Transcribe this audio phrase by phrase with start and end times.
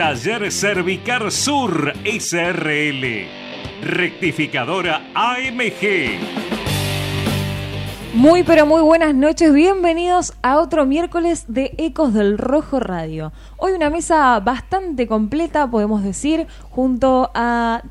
[0.00, 3.26] Taller Cervicar Sur SRL.
[3.82, 6.18] Rectificadora AMG.
[8.14, 13.34] Muy pero muy buenas noches, bienvenidos a otro miércoles de Ecos del Rojo Radio.
[13.58, 17.82] Hoy una mesa bastante completa, podemos decir, junto a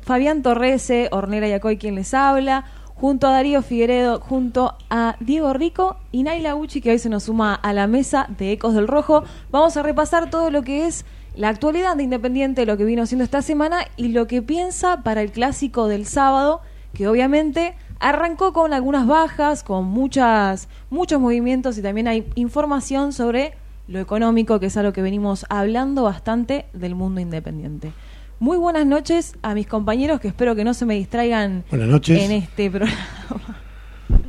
[0.00, 2.64] Fabián Torrese, Ornera Yacoy quien les habla,
[2.94, 7.24] junto a Darío Figueredo, junto a Diego Rico y Naila Uchi que hoy se nos
[7.24, 9.24] suma a la mesa de Ecos del Rojo.
[9.50, 11.04] Vamos a repasar todo lo que es
[11.34, 15.22] la actualidad de Independiente, lo que vino haciendo esta semana y lo que piensa para
[15.22, 16.60] el clásico del sábado,
[16.92, 23.54] que obviamente arrancó con algunas bajas, con muchas, muchos movimientos y también hay información sobre
[23.88, 27.92] lo económico, que es algo que venimos hablando bastante del mundo independiente.
[28.38, 32.20] Muy buenas noches a mis compañeros que espero que no se me distraigan Buenas noches.
[32.20, 32.96] en este programa.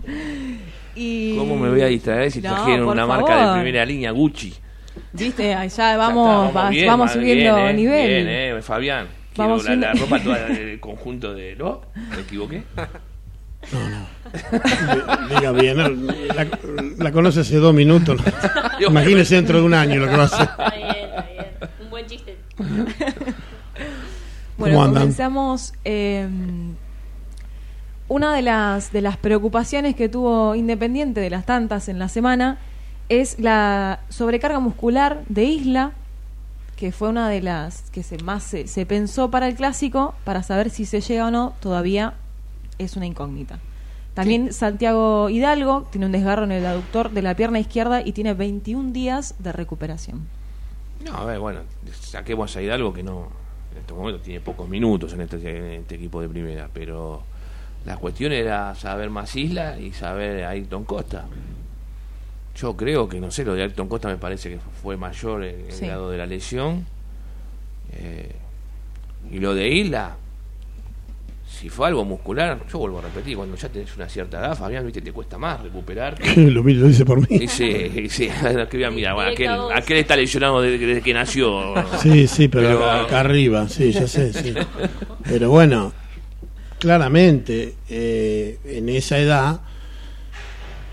[0.96, 1.36] y...
[1.36, 4.54] ¿Cómo me voy a distraer si No, trajeron una marca de primera línea Gucci?
[5.14, 8.08] Viste, Ahí ya Ya vamos, está, bien, vamos va- subiendo bien, eh, nivel.
[8.08, 8.28] Bien,
[8.58, 9.08] eh, Fabián.
[9.34, 11.56] Quiero Vamos la, la ropa toda del conjunto de...
[11.56, 11.82] ¿No?
[12.16, 12.64] ¿Me equivoqué?
[15.30, 15.90] Diga bien, ¿no?
[15.90, 16.48] la,
[16.98, 18.20] la conoce hace dos minutos.
[18.80, 18.88] ¿no?
[18.90, 20.42] Imagínese dentro de un año lo que va a hacer.
[20.50, 21.46] Está bien, está bien.
[21.82, 22.38] Un buen chiste.
[24.56, 25.02] Bueno, ¿Cómo andan?
[25.04, 25.74] comenzamos.
[25.84, 26.28] eh,
[28.08, 32.60] una de las, de las preocupaciones que tuvo Independiente, de las tantas en la semana,
[33.22, 35.92] es la sobrecarga muscular de Isla,
[36.76, 40.44] que fue una de las que se más se, se pensó para el clásico, para
[40.44, 42.16] saber si se llega o no, todavía
[42.78, 43.60] es una incógnita.
[44.14, 48.34] También Santiago Hidalgo tiene un desgarro en el aductor de la pierna izquierda y tiene
[48.34, 50.28] 21 días de recuperación.
[51.04, 51.62] No, a ver, bueno,
[52.00, 53.28] saquemos a Hidalgo que no,
[53.72, 57.24] en estos momentos tiene pocos minutos en este, en este equipo de primera, pero
[57.86, 61.26] la cuestión era saber más Isla y saber Ayrton Costa.
[62.56, 65.56] Yo creo que, no sé, lo de Ayrton Costa me parece que fue mayor el,
[65.66, 65.86] el Sí.
[65.88, 66.86] grado de la lesión.
[67.94, 68.32] Eh,
[69.32, 70.16] y lo de Isla,
[71.50, 74.86] si fue algo muscular, yo vuelvo a repetir, cuando ya tenés una cierta edad, Fabián,
[74.86, 76.16] viste, te cuesta más recuperar.
[76.38, 77.38] Lo, lo dice por mí.
[77.38, 78.30] Y sí, sí,
[78.70, 81.74] que voy a mirar, bueno, aquel, está lesionado desde, desde que nació.
[82.02, 84.54] Sí, sí, pero, acá arriba, sí, ya sé, sí.
[85.24, 85.94] Pero bueno,
[86.80, 89.62] claramente, eh, en esa edad,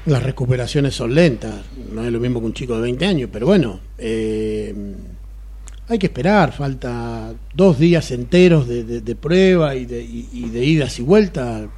[0.06, 1.54] las recuperaciones son lentas.
[1.92, 4.74] No es lo mismo que un chico de 20 años, pero bueno, eh,
[5.88, 6.52] hay que esperar.
[6.52, 11.02] Falta dos días enteros de, de- de prueba y de, y- y de idas y
[11.02, 11.68] vueltas.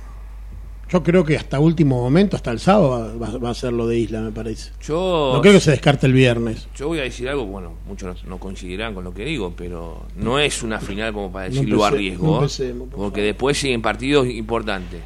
[0.91, 3.99] Yo creo que hasta último momento, hasta el sábado, va, va a ser lo de
[3.99, 4.72] Isla, me parece.
[4.83, 6.69] Yo, No creo que se descarte el viernes.
[6.77, 10.39] yo voy a decir algo, bueno, muchos no, coincidirán con lo que digo, pero no
[10.39, 12.27] es una final como para No decirlo a riesgo.
[12.43, 12.75] no ¿eh?
[12.78, 15.00] por porque después siguen partidos importantes.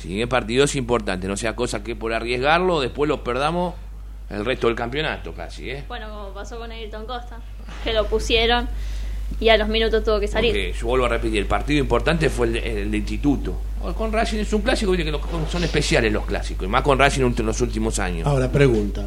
[0.00, 3.74] Siguen partidos importantes, no sea cosa que por arriesgarlo después los perdamos
[4.30, 5.84] el resto del campeonato casi, ¿eh?
[5.88, 7.38] Bueno, como pasó con Ayrton Costa,
[7.84, 8.68] que lo pusieron
[9.40, 10.52] y a los minutos tuvo que salir.
[10.52, 13.60] Porque yo vuelvo a repetir, el partido importante fue el de, el de Instituto.
[13.96, 16.98] Con Racing es un clásico, viste que los- son especiales los clásicos, y más con
[16.98, 18.26] Racing en los últimos años.
[18.26, 19.06] Ahora, pregunta.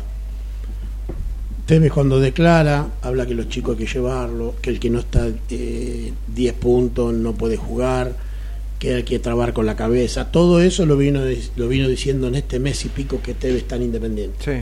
[1.65, 5.27] Tevez cuando declara, habla que los chicos hay que llevarlo, que el que no está
[5.49, 8.11] eh, 10 puntos no puede jugar,
[8.83, 10.29] que hay que trabar con la cabeza.
[10.29, 11.21] Todo eso lo vino,
[11.55, 14.35] lo vino diciendo en este mes y pico que Tevez es tan independiente.
[14.43, 14.61] Sí.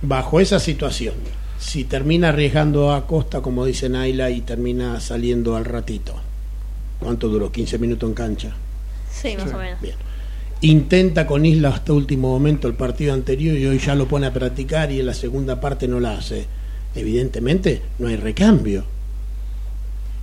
[0.00, 1.12] Bajo esa situación,
[1.58, 6.14] si termina arriesgando a Costa, como dice Naila, y termina saliendo al ratito,
[6.98, 7.52] ¿cuánto duró?
[7.52, 8.56] ¿15 minutos en cancha?
[9.10, 9.78] Sí, más o menos.
[9.82, 9.96] Bien.
[10.62, 14.32] Intenta con Isla hasta último momento el partido anterior y hoy ya lo pone a
[14.32, 16.46] practicar y en la segunda parte no la hace.
[16.94, 18.86] Evidentemente no hay recambio.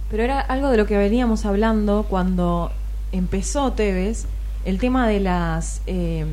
[0.09, 2.71] Pero era algo de lo que veníamos hablando cuando
[3.11, 4.25] empezó Tevez,
[4.65, 6.25] el tema de las eh,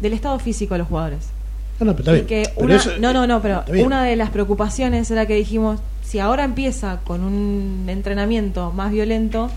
[0.00, 1.28] del estado físico de los jugadores.
[1.80, 5.10] Ah, no, pero que Pero una- eso- no, no, no, pero una de las preocupaciones
[5.10, 9.50] era que dijimos, si ahora empieza con un entrenamiento más violento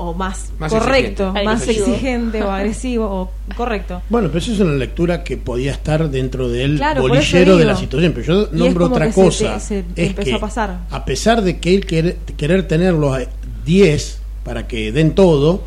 [0.00, 1.44] o más, Más correcto, exigente.
[1.44, 1.86] más Agresivo.
[1.86, 4.02] exigente o agresivo o correcto.
[4.08, 7.76] Bueno, pero eso es una lectura que podía estar dentro del Claro, bolillero de la
[7.76, 8.12] situación.
[8.14, 9.60] Pero yo nombro otra que se te- cosa.
[9.60, 10.78] se es empezó que, a pasar.
[10.90, 13.20] a pesar de que él querer, querer tenerlos a
[13.64, 15.62] 10 para que den todo,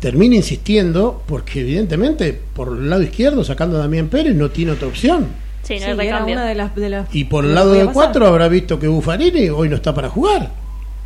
[0.00, 4.88] termina insistiendo porque evidentemente por el lado izquierdo, sacando a Damián Pérez, no tiene otra
[4.88, 5.26] opción.
[5.62, 6.34] Sí, no Sí, hay era recambio.
[6.34, 7.86] una de las, de las- Y por el lado de.
[7.86, 10.50] 4 habrá visto que Buffarini hoy no está para jugar.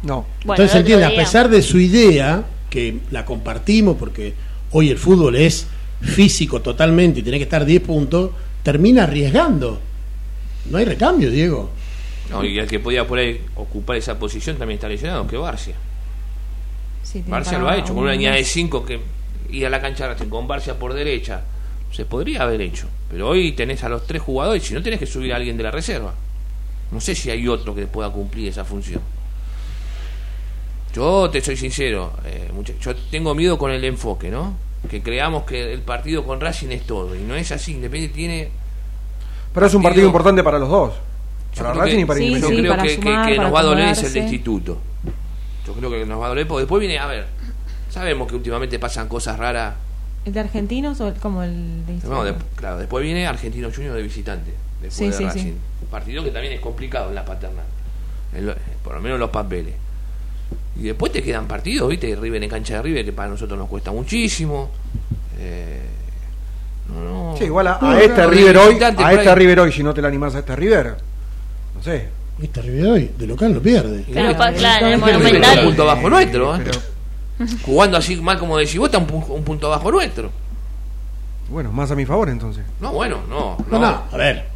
[0.02, 0.26] No.
[0.44, 4.34] Bueno, Entonces entiende, a pesar de su idea, que la compartimos porque
[4.72, 5.66] hoy el fútbol es
[6.00, 8.31] físico totalmente y tiene que estar 10 puntos,
[8.62, 9.81] termina arriesgando.
[10.70, 11.70] No hay recambio, Diego.
[12.31, 15.75] No, y el que podía por ahí ocupar esa posición también está lesionado, que Barcia.
[17.02, 18.48] Sí, Barcia lo ha hecho, con un una línea de mes.
[18.48, 19.00] 5 que
[19.50, 21.43] ir a la cancha con Barcia por derecha.
[21.93, 22.88] Se podría haber hecho.
[23.10, 25.62] Pero hoy tenés a los tres jugadores, si no tenés que subir a alguien de
[25.62, 26.14] la reserva.
[26.90, 29.02] No sé si hay otro que pueda cumplir esa función.
[30.94, 32.50] Yo te soy sincero, eh,
[32.80, 34.54] yo tengo miedo con el enfoque, ¿no?
[34.90, 37.14] Que creamos que el partido con Racing es todo.
[37.16, 38.50] Y no es así, Independiente tiene
[39.54, 40.92] Pero es un partido importante para los dos.
[41.54, 43.62] Yo Para Racing que- y para Sí, Yo creo que, sumar, que nos va a
[43.62, 44.78] doler es el instituto.
[45.66, 47.26] Yo creo que nos va a doler porque después viene, a ver,
[47.90, 49.74] sabemos que últimamente pasan cosas raras.
[50.24, 53.94] ¿El de argentinos o el- como el de No, de- claro, después viene Argentino Junior
[53.94, 54.52] de visitante.
[54.80, 55.54] Después Sí, de sí, Racing.
[55.90, 57.64] partido que también es complicado en la paternal.
[58.34, 59.74] En lo- por lo menos en los papeles.
[60.78, 62.14] Y después te quedan partidos, ¿viste?
[62.16, 64.70] River en cancha de River, que para nosotros nos cuesta muchísimo.
[65.38, 65.81] Eh,
[66.93, 67.37] no, no.
[67.37, 69.34] Sí, igual a, No, a no, este no, River hoy, a este ahí.
[69.34, 70.96] River hoy, si no te la animás a este River,
[71.76, 72.08] no sé.
[72.43, 74.02] Este River hoy, de local no pierde.
[74.04, 75.58] Claro, el River está Monumental.
[75.58, 76.60] un punto bajo nuestro, ¿eh?
[76.64, 76.81] Pero,
[77.64, 80.31] Jugando así mal como decís vos, está un, un punto bajo nuestro.
[81.50, 82.64] bueno, más a mi favor entonces.
[82.81, 83.56] No, bueno, no.
[83.70, 84.46] No, no, a ver.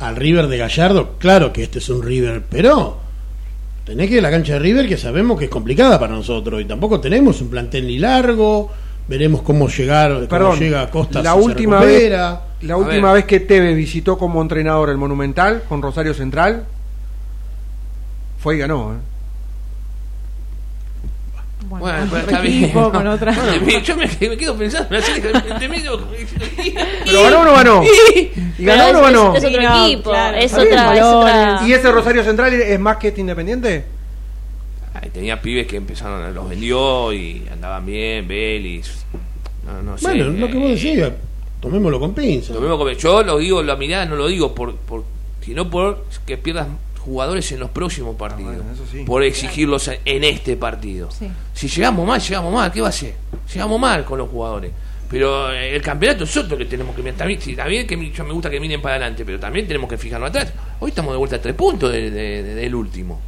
[0.00, 2.98] Al River de Gallardo, claro que este es un River, pero
[3.90, 6.60] tenés que ir a la cancha de River que sabemos que es complicada para nosotros
[6.60, 8.70] y tampoco tenemos un plantel ni largo.
[9.08, 13.12] Veremos cómo llegar, cómo Perdón, llega Costa la si se última vez, la A última
[13.12, 16.66] vez que Tevez visitó como entrenador el Monumental con Rosario Central
[18.38, 18.92] fue y ganó.
[18.92, 18.96] ¿eh?
[21.70, 22.64] Bueno, Bueno, con pero está bien.
[22.64, 23.32] equipo, con otra.
[23.32, 26.00] Bueno, yo me, me quedo pensando, así, entre medio-
[27.04, 27.82] Pero ganó o no ganó.
[28.58, 29.34] ¿Y ganó o no es- ganó?
[29.36, 30.36] Es, otro Sí, no, equipo, claro.
[30.36, 31.60] es otra, es otra.
[31.66, 33.84] ¿Y ese Rosario Central es más que este Independiente?
[34.92, 39.04] Ay, tenía pibes que empezaron, los vendió y andaban bien, Belis.
[39.64, 40.08] No, no sé.
[40.08, 41.12] Bueno, lo que vos eh, decías,
[41.60, 42.52] tomémoslo con pinza.
[42.52, 45.04] Lo mismo que yo lo digo, la mirada no lo digo por, por
[45.40, 46.66] sino por que pierdas
[47.00, 48.56] jugadores en los próximos partidos.
[48.56, 49.02] bueno, eso sí.
[49.04, 51.10] Por exigirlos en- este partido.
[51.10, 51.28] Sí.
[51.54, 53.14] Si llegamos mal, llegamos mal, ¿qué va a hacer?
[53.52, 54.70] Llegamos mal con los jugadores.
[55.08, 57.18] Pero eh, el campeonato es otro que tenemos que mirar.
[57.18, 59.90] También, sí, también que mi- yo me gusta que miren para adelante, pero también tenemos
[59.90, 60.52] que fijarnos atrás.
[60.78, 63.20] Hoy estamos de vuelta a tres puntos de- de- de- del último.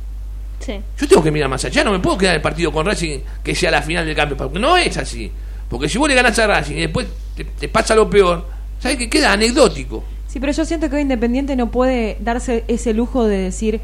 [0.60, 0.80] Sí.
[0.96, 3.52] Yo tengo que mirar más allá, no me puedo quedar el partido con Racing que
[3.54, 5.30] sea la final del campeonato, porque no es así.
[5.68, 8.46] Porque si vos le ganás a Racing y después te, te pasa lo peor,
[8.78, 9.10] ¿sabes qué?
[9.10, 10.04] Queda anecdótico.
[10.32, 13.80] Sí, pero yo siento que hoy Independiente no puede darse ese lujo de decir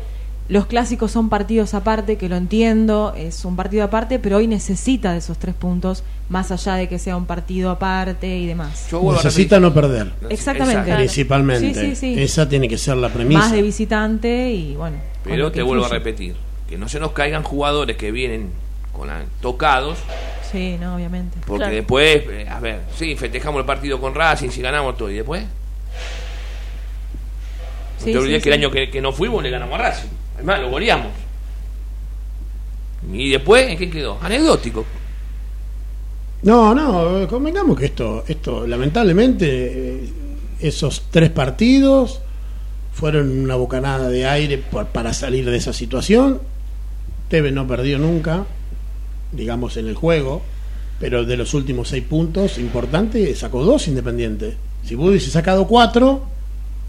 [0.48, 5.12] los clásicos son partidos aparte, que lo entiendo, es un partido aparte, pero hoy necesita
[5.12, 8.88] de esos tres puntos, más allá de que sea un partido aparte y demás.
[8.90, 10.10] Yo Necesita no perder.
[10.30, 10.80] Exactamente.
[10.80, 10.96] Exacto.
[10.96, 11.74] principalmente.
[11.74, 12.22] Sí, sí, sí.
[12.22, 13.40] Esa tiene que ser la premisa.
[13.40, 14.96] Más de visitante y bueno.
[15.22, 16.34] Pero te vuelvo a repetir,
[16.66, 18.48] que no se nos caigan jugadores que vienen
[18.94, 19.98] con la- tocados,
[20.50, 21.36] Sí, no, obviamente.
[21.46, 21.74] porque Claro.
[21.74, 25.44] después, eh, a ver, sí, festejamos el partido con Racing, si ganamos todo, y después,
[27.98, 30.08] Sí, te olvides sí, que el año que, que no fuimos le ganamos a Racing.
[30.36, 31.08] Además, lo goleamos.
[33.12, 34.18] Y después, ¿en qué quedó?
[34.20, 34.84] Anecdótico.
[36.42, 39.46] No, no, eh, convengamos que esto, esto lamentablemente,
[40.04, 40.08] eh,
[40.60, 42.20] esos tres partidos
[42.92, 46.40] fueron una bocanada de aire por- para salir de esa situación.
[47.28, 48.44] Tevez no perdió nunca,
[49.32, 50.42] digamos, en el juego,
[51.00, 54.54] pero de los últimos seis puntos, importante, sacó dos independientes.
[54.84, 56.22] Si hubiese sacado cuatro,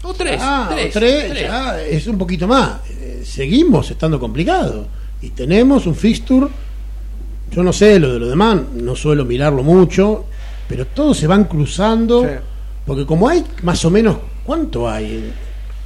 [0.02, 2.80] O tres, ah, o tres, ya es un poquito más.
[2.90, 4.86] Eh, seguimos estando complicados.
[5.22, 6.46] Y tenemos un fixture,
[7.50, 10.24] yo no sé lo de lo demás, no suelo mirarlo mucho,
[10.66, 12.28] pero todos se van cruzando, Sí.
[12.86, 15.30] porque como hay más o menos, ¿cuánto hay?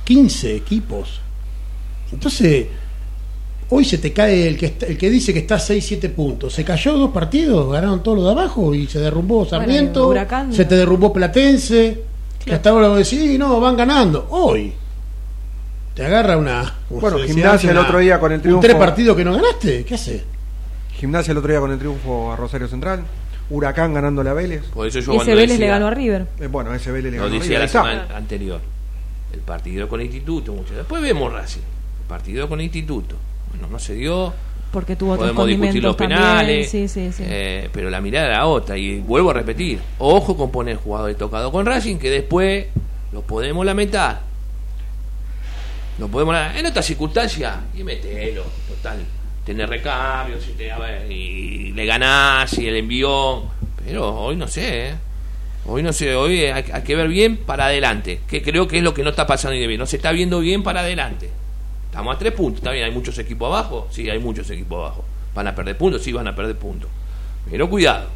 [0.04, 1.20] 15 equipos.
[2.12, 2.66] Entonces,
[3.70, 6.52] hoy se te cae el que, está- el que dice que está 6, 7 puntos.
[6.54, 10.14] Se cayó dos partidos, ganaron todos los de abajo y se derrumbó Sarmiento,
[10.52, 12.02] se te derrumbó Platense,
[12.44, 14.26] que hasta ahora vos decís, no, van ganando.
[14.30, 14.72] Hoy
[15.94, 16.74] te agarra una.
[16.90, 18.60] Bueno, decía Gimnasia el otro día con el un triunfo.
[18.62, 20.22] tres partidos que no ganaste, ¿qué haces?
[20.92, 23.04] Gimnasia el otro día con el triunfo a Rosario Central.
[23.50, 24.64] Huracán ganándole a Vélez.
[24.72, 26.26] Por eso yo Y ese Vélez le ganó a River.
[26.40, 27.60] Eh, bueno, ese Vélez le ganó a River.
[27.60, 28.60] la semana anterior.
[29.32, 30.74] El partido con el instituto, mucho.
[30.74, 31.60] Después vemos Racing.
[32.08, 33.16] partido con el instituto.
[33.50, 34.32] Bueno, no se dio.
[34.74, 37.22] Porque tuvo otros Podemos discutir los penales, Sí, sí, sí.
[37.26, 38.76] eh, pero la mirada era otra.
[38.76, 42.66] Y vuelvo a repetir: ojo con poner jugadores tocados con Racing, que después
[43.12, 44.20] lo podemos lamentar.
[45.98, 46.58] Lo podemos lamentar.
[46.58, 48.98] En otras circunstancias, y metelo, total.
[49.46, 53.44] Tener recambios y, te- a ver, y le ganás y el envión.
[53.84, 54.94] Pero hoy no sé, ¿eh?
[55.66, 58.82] Hoy no sé, hoy hay, hay que ver bien para adelante, que creo que es
[58.82, 59.78] lo que no está pasando ni bien.
[59.78, 61.30] No se está viendo bien para adelante.
[61.94, 65.04] Estamos a tres puntos, está bien, hay muchos equipos abajo, sí, hay muchos equipos abajo.
[65.32, 66.02] ¿Van a perder puntos?
[66.02, 66.90] Sí, van a perder puntos.
[67.48, 68.08] Pero cuidado,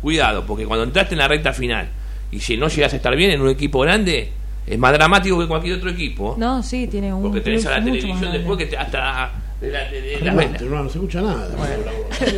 [0.00, 1.88] cuidado, porque cuando entraste en la recta final
[2.30, 4.30] y si no llegas a estar bien en un equipo grande,
[4.64, 6.36] es más dramático que cualquier otro equipo.
[6.38, 7.20] No, sí, tiene un.
[7.20, 10.84] porque tenés a la televisión después que te- hasta de la, de- de la hermano,
[10.84, 11.48] no se escucha nada.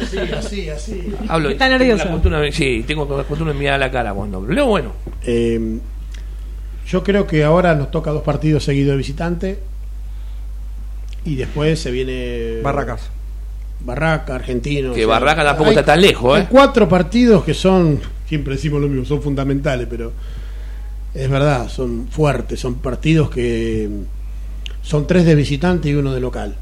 [0.08, 1.12] Sí, así, así.
[1.28, 2.04] Hablo, Está tengo nervioso.
[2.06, 4.66] la costumbre- sí, tengo la costumbre de mirar a la cara cuando hablo.
[4.66, 4.92] Bueno,
[5.26, 5.78] Eh,
[6.86, 9.58] yo creo que ahora nos toca dos partidos seguidos de visitante.
[11.28, 12.60] Y después se viene.
[12.62, 13.10] Barracas.
[13.80, 14.92] Barraca, Argentino.
[14.92, 16.46] Que Barraca tampoco está tan lejos, Hay ¿eh?
[16.50, 20.12] cuatro partidos que son, siempre decimos lo mismo, son fundamentales, pero
[21.14, 23.88] es verdad, son fuertes, son partidos que
[24.82, 26.56] son tres de visitante y uno de local.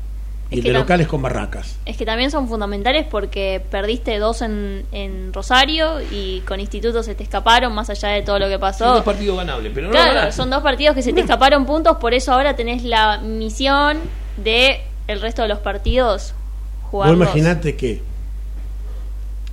[0.51, 1.77] Y el de local es con Barracas.
[1.87, 7.15] Es que también son fundamentales porque perdiste dos en, en Rosario y con Instituto se
[7.17, 8.95] te escaparon más allá de todo lo que son pasó.
[8.95, 11.97] dos partidos ganables, pero no lo Claro, son dos partidos que se te escaparon puntos,
[11.97, 13.99] por eso ahora tenés la misión
[14.37, 16.35] de el resto de los partidos
[16.83, 17.17] Vos jugarlos.
[17.17, 18.01] imaginate que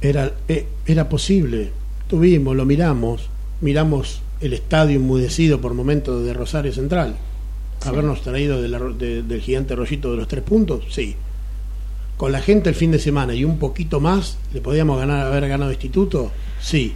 [0.02, 1.72] era, eh, era posible,
[2.08, 3.30] tuvimos, lo miramos,
[3.62, 7.16] miramos el estadio enmudecido por momentos de Rosario Central.
[7.86, 11.16] Habernos traído de la ro- de- del gigante rollito de los tres puntos, sí.
[12.18, 15.48] Con la gente el fin de semana y un poquito más, ¿le podíamos ganar, haber
[15.48, 16.32] ganado instituto?
[16.62, 16.94] Sí.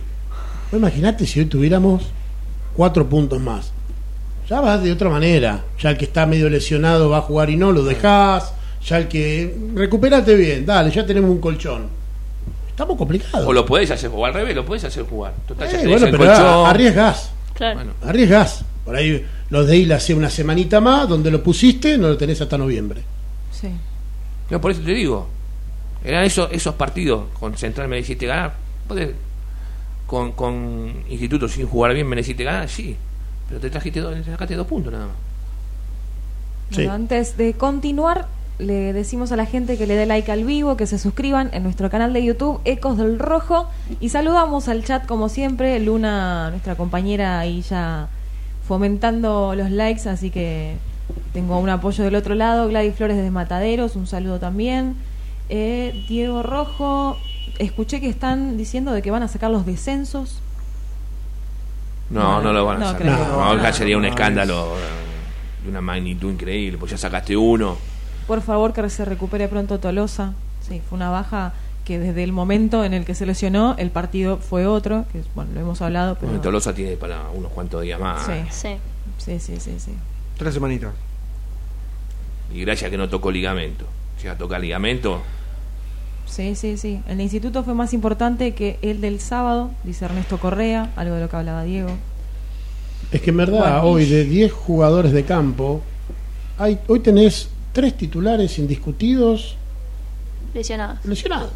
[0.71, 2.03] Vos imaginate si hoy tuviéramos
[2.75, 3.71] cuatro puntos más.
[4.49, 5.63] Ya vas de otra manera.
[5.79, 8.53] Ya el que está medio lesionado va a jugar y no lo dejás.
[8.85, 9.55] Ya el que.
[9.75, 11.87] Recupérate bien, dale, ya tenemos un colchón.
[12.69, 13.45] Estamos complicados.
[13.47, 15.33] O lo podés hacer jugar al revés, lo podés hacer jugar.
[15.47, 16.65] Total, Eh, bueno, pero colchón.
[16.67, 17.31] arriesgás.
[17.53, 17.75] Claro.
[17.75, 18.63] Bueno, Arriesgás.
[18.85, 22.39] Por ahí los de Isla hace una semanita más, donde lo pusiste, no lo tenés
[22.39, 23.01] hasta noviembre.
[23.51, 23.67] Sí.
[24.51, 25.27] no, por eso te digo.
[26.05, 27.23] Eran esos, esos partidos.
[27.39, 28.53] Con Central me hiciste ganar.
[28.87, 29.11] Podés-
[30.05, 32.95] con, con Instituto sin jugar bien me necesite ganar, sí.
[33.47, 35.15] Pero te trajiste dos, te sacaste dos puntos nada más.
[36.69, 36.75] Sí.
[36.75, 38.27] Bueno, antes de continuar,
[38.59, 41.63] le decimos a la gente que le dé like al vivo, que se suscriban en
[41.63, 43.67] nuestro canal de YouTube Ecos del Rojo
[43.99, 48.09] y saludamos al chat como siempre, Luna, nuestra compañera ahí ya
[48.67, 50.75] fomentando los likes, así que
[51.33, 54.95] tengo un apoyo del otro lado, Gladys Flores desde Mataderos, un saludo también.
[55.49, 57.17] Eh, Diego Rojo,
[57.59, 60.41] escuché que están diciendo de que van a sacar los descensos.
[62.09, 63.01] No, No, no lo van a no hacer.
[63.01, 63.17] creo.
[63.17, 64.75] No, No, acá sería un escándalo
[65.63, 66.77] de una magnitud increíble.
[66.77, 67.77] Pues ya sacaste uno.
[68.27, 70.33] Por favor, que se recupere pronto Tolosa.
[70.67, 71.53] Sí, fue una baja
[71.85, 75.51] que desde el momento en el que se lesionó, el partido fue otro, que bueno,
[75.53, 76.27] lo hemos hablado, pero...
[76.27, 78.25] Bueno, Tolosa tiene para unos cuantos días más.
[78.25, 78.77] Sí, Sí.
[79.17, 79.91] sí, sí, sí, sí.
[80.37, 80.91] Tres semanitas.
[82.53, 83.85] Y gracias que no tocó ligamento.
[84.17, 85.21] Si a tocar ligamento,
[86.27, 86.99] Sí, sí, sí.
[87.07, 91.29] El instituto fue más importante que el del sábado, dice Ernesto Correa, algo de lo
[91.29, 91.89] que hablaba Diego.
[93.11, 93.83] Es que en verdad, Bueno.
[93.83, 95.81] hoy de 10 jugadores de campo,
[96.57, 99.55] hay, hoy tenés tres titulares indiscutidos
[100.53, 101.03] Lesionados.
[101.05, 101.51] lesionados.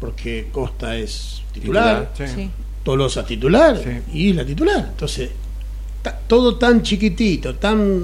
[0.00, 2.28] Porque Costa es titular, Titular.
[2.36, 2.42] Sí.
[2.44, 2.50] Sí.
[2.84, 4.16] Tolosa titular Sí.
[4.18, 4.86] y la titular.
[4.90, 5.30] Entonces,
[6.26, 8.02] todo tan chiquitito, tan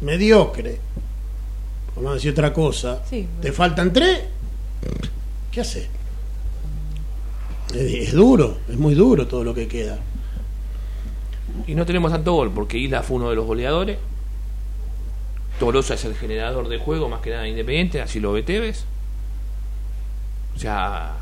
[0.00, 0.78] mediocre,
[1.94, 3.26] por no decir otra cosa, Sí.
[3.42, 4.20] te faltan tres,
[5.50, 5.88] ¿qué haces?
[7.74, 9.98] Es, es duro, es muy duro todo lo que queda.
[11.66, 13.98] Y no tenemos tanto gol, porque Isla fue uno de los goleadores.
[15.58, 18.84] Tolosa es el generador de juego, más que nada independiente, así lo ve Tevez.
[20.56, 21.14] O sea.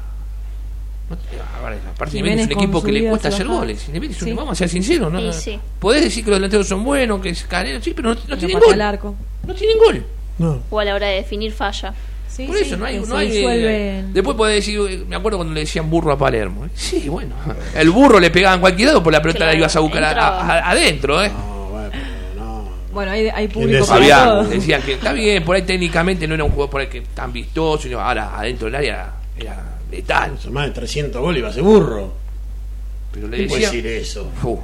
[1.11, 3.81] no te- a ver, aparte, Independiente es un equipo que le cuesta hacer goles.
[3.89, 4.35] Independiente es un- Sí.
[4.35, 5.21] Vamos a ser sinceros, ¿no?
[5.21, 5.59] Y sí.
[5.81, 8.59] Podés decir que los delanteros son buenos, que es Canelo, sí, pero no, no tienen
[8.61, 8.81] gol.
[8.81, 9.15] arco.
[9.47, 10.05] No tienen gol.
[10.39, 10.63] No.
[10.71, 11.95] O a la hora de definir falla.
[12.37, 12.99] Sí, Por sí, eso no hay.
[13.01, 14.13] No hay disuelven.
[14.13, 16.69] después podés decir, eh, me acuerdo cuando le decían burro a Palermo.
[16.75, 17.35] Sí, bueno.
[17.75, 20.05] El burro le pegaba en cualquier lado, por la pelota Claro, la ibas a buscar
[20.05, 21.31] a- adentro, ¿eh?
[21.31, 21.91] No, bueno,
[22.37, 22.69] no.
[22.93, 24.45] Bueno, hay, hay público para Había, todo.
[24.45, 27.33] decían que está bien, por ahí técnicamente no era un jugador por ahí que tan
[27.33, 30.39] vistoso, sino ahora adentro del área era letal.
[30.39, 32.13] Son más de 300 goles iba a ser burro.
[33.13, 34.31] Pero le ¿Qué puede decía, decir eso?
[34.43, 34.61] Uf,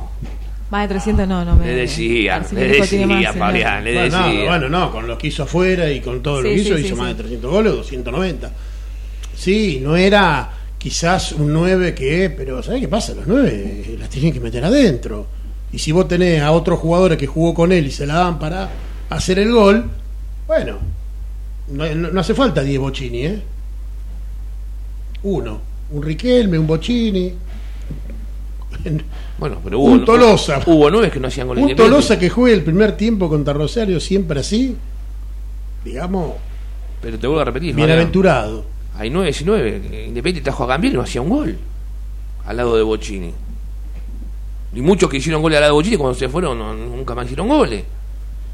[0.72, 1.66] Más de 300 no, no me...
[1.66, 4.40] le decía, le decía, más, Fabián, le Bueno, decía.
[4.40, 6.76] no, bueno, no, con lo que hizo afuera y con todo lo Sí, que hizo,
[6.78, 8.50] sí, hizo sí, más de 300 goles, 290.
[9.36, 13.12] Sí, no era quizás un 9 que, pero ¿sabes qué pasa?
[13.12, 15.26] Los 9 las tienen que meter adentro.
[15.74, 18.38] Y si vos tenés a otros jugadores que jugó con él y se la dan
[18.38, 18.70] para
[19.10, 19.90] hacer el gol,
[20.46, 20.78] Bueno,
[21.68, 23.42] no, hace falta 10 Bocini, ¿eh?
[25.24, 25.60] Uno.
[25.90, 27.34] Un Riquelme, un Bocini.
[29.42, 30.60] Bueno, pero hubo, Un Tolosa.
[30.66, 31.74] hubo nueve que no hacían gol Un.
[31.74, 34.76] Tolosa que juegue el primer tiempo contra Rosario siempre así.
[35.84, 36.34] Digamos,
[37.00, 37.74] Pero te vuelvo a repetir.
[37.74, 38.64] bienaventurado.
[38.96, 40.04] Hay 9 y 9.
[40.06, 41.56] Independiente trajo a Gambier y no hacía un gol.
[42.46, 43.32] Al lado de Bocini.
[44.76, 47.24] Y muchos que hicieron goles al lado de Bocini cuando se fueron no- nunca más
[47.24, 47.82] hicieron goles.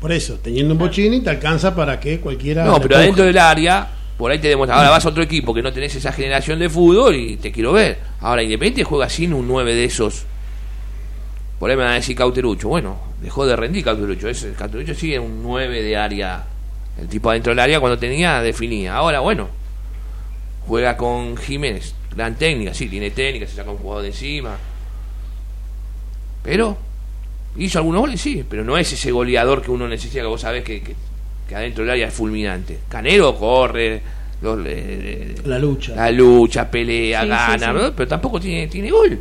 [0.01, 2.65] Por eso, teniendo un Bocini te alcanza para que cualquiera.
[2.65, 4.79] No, pero adentro del área, por ahí te demuestra.
[4.79, 7.73] Ahora vas a otro equipo que no tenés esa generación de fútbol y te quiero
[7.75, 7.99] ver.
[8.21, 10.25] Ahora Independiente juega sin un 9 de esos.
[11.59, 12.69] Por ahí me van a decir Cauterucho.
[12.69, 14.29] Bueno, dejó de rendir Cauterucho.
[14.29, 16.45] Ese, Cauterucho sigue un 9 de área.
[17.01, 18.95] El tipo adentro del área cuando tenía definía.
[18.95, 19.49] Ahora, bueno,
[20.67, 21.95] juega con Jiménez.
[22.15, 24.57] Gran técnica, sí, tiene técnica, se saca un jugador de encima.
[26.43, 26.77] Pero,
[27.57, 30.65] hizo algunos goles, sí, pero no es ese goleador que uno necesita, que vos sabés
[30.65, 30.95] que, que,
[31.49, 32.79] que adentro del área es fulminante.
[32.89, 34.01] Canero corre,
[34.41, 35.95] los- eh, La lucha.
[35.95, 37.93] la lucha, pelea, Sí, gana, sí.
[37.97, 39.21] pero tampoco tiene, tiene gol.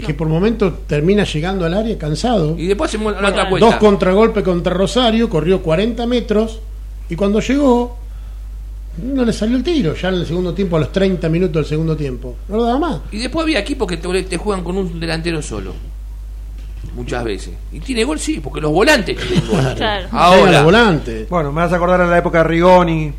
[0.00, 2.56] Es que por momentos termina llegando al área cansado.
[2.58, 3.66] Y después hacemos la Bueno, otra cuesta.
[3.66, 6.60] Dos contragolpes contra Rosario, corrió 40 metros
[7.08, 7.96] y cuando llegó
[9.02, 11.64] no le salió el tiro, ya en el segundo tiempo, a los 30 minutos del
[11.66, 12.36] segundo tiempo.
[12.48, 13.00] No lo daba más.
[13.12, 15.72] Y después había equipos que te, te juegan con un delantero solo.
[16.94, 17.52] Muchas veces.
[17.72, 19.74] Y tiene gol, sí, porque los volantes tienen gol.
[19.76, 20.08] Claro.
[20.10, 21.28] Ahora, los volantes.
[21.28, 23.12] Bueno, me vas a acordar a la época de Rigoni,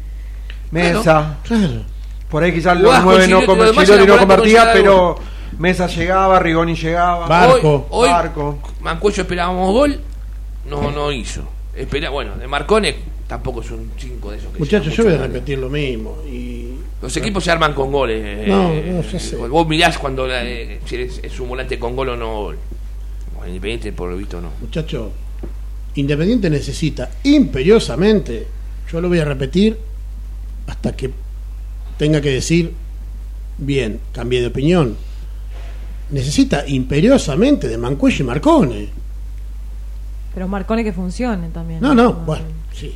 [0.72, 1.38] Mesa.
[1.44, 1.84] Claro.
[2.30, 5.16] Por ahí quizás los nueve no, Girotti, con- lo demás Girotti era no convertía, pero
[5.60, 7.28] Mesa llegaba, Rigoni llegaba.
[7.28, 7.88] Barco.
[7.90, 8.60] Hoy, hoy Barco.
[8.82, 10.00] Mancuello esperábamos gol,
[10.70, 11.44] no, no hizo.
[11.76, 12.96] Espera, bueno, de Marcone
[13.28, 16.18] tampoco es un 5 de esos que Muchachos, yo voy a repetir lo mismo.
[16.28, 18.22] Y Los equipos se arman con goles.
[18.24, 19.36] eh, No, eh, no, ya sé.
[19.38, 22.58] Vos mirás cuando eh, si es, es un volante con gol o no gol.
[23.48, 24.50] Independiente, por lo visto, no.
[24.62, 25.10] muchachos,
[25.96, 28.46] Independiente necesita imperiosamente,
[28.92, 29.78] yo lo voy a repetir
[30.68, 31.10] hasta que
[31.98, 32.72] tenga que decir,
[33.58, 34.96] bien, cambié de opinión.
[36.12, 38.90] Necesita imperiosamente de Mancuello y Marcone.
[40.34, 41.82] Pero Marcone que funcione también.
[41.82, 42.96] No, no, bueno, sí.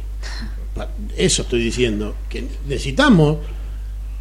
[1.18, 2.16] Eso estoy diciendo.
[2.30, 3.38] Que necesitamos,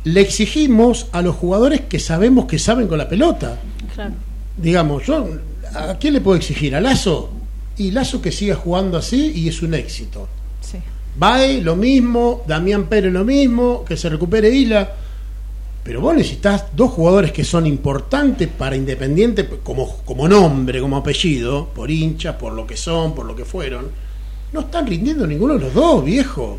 [0.04, 3.58] le exigimos a los jugadores que sabemos que saben con la pelota.
[3.94, 4.14] Claro.
[4.56, 5.28] Digamos, yo,
[5.74, 6.74] ¿a quién le puedo exigir?
[6.74, 7.32] ¿A Lazo?
[7.76, 10.28] Y Lazo que siga jugando así y es un éxito.
[10.60, 10.78] Sí.
[11.16, 14.92] Bae lo mismo, Damián Pérez lo mismo, que se recupere Isla.
[15.84, 21.68] Pero vos necesitas dos jugadores que son importantes para Independiente como, como nombre, como apellido,
[21.68, 23.90] por hinchas, por lo que son, por lo que fueron.
[24.54, 26.58] No están rindiendo ninguno de los dos, viejo.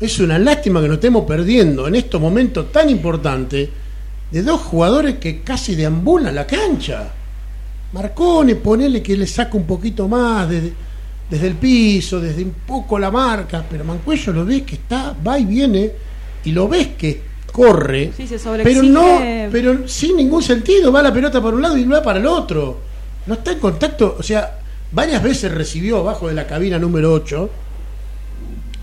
[0.00, 3.68] Es una lástima que nos estemos perdiendo en estos momentos tan importantes
[4.32, 7.12] de dos jugadores que casi deambulan la cancha.
[7.92, 10.72] Marcone, ponele que le saca un poquito más desde,
[11.30, 15.38] desde el piso, desde un poco la marca, pero Mancuello lo ves que está, va
[15.38, 15.92] y viene,
[16.44, 21.12] y lo ves que corre, Sí, se pero no, pero sin ningún sentido, va la
[21.12, 22.78] pelota por un lado y va para el otro.
[23.26, 24.58] No está en contacto, o sea,
[24.92, 27.50] varias veces recibió abajo de la cabina número 8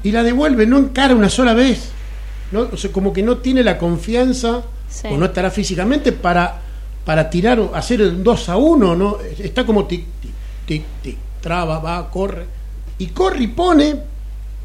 [0.04, 1.90] y la devuelve, no encara una sola vez.
[2.52, 2.70] ¿no?
[2.72, 5.08] O sea, como que no tiene la confianza, Sí.
[5.12, 6.62] o no estará físicamente para,
[7.04, 9.18] para tirar, o hacer el 2 a 1, ¿no?
[9.40, 10.32] Está como tic, tic,
[10.66, 12.46] tic, tic, traba, va, corre.
[13.00, 13.96] Y corre y pone,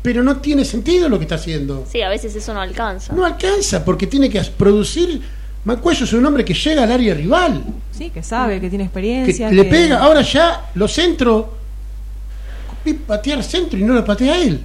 [0.02, 1.86] pero no tiene sentido lo que está haciendo.
[1.90, 3.12] Sí, a veces eso no alcanza.
[3.12, 5.20] No alcanza, porque tiene que producir.
[5.64, 8.86] Mancuello es un hombre que llega al área rival, Sí, que sabe, que tiene que
[8.86, 9.50] experiencia.
[9.50, 9.98] le pega.
[10.02, 11.44] Ahora ya los centros,
[12.84, 14.62] vi patear centro y no lo patea él.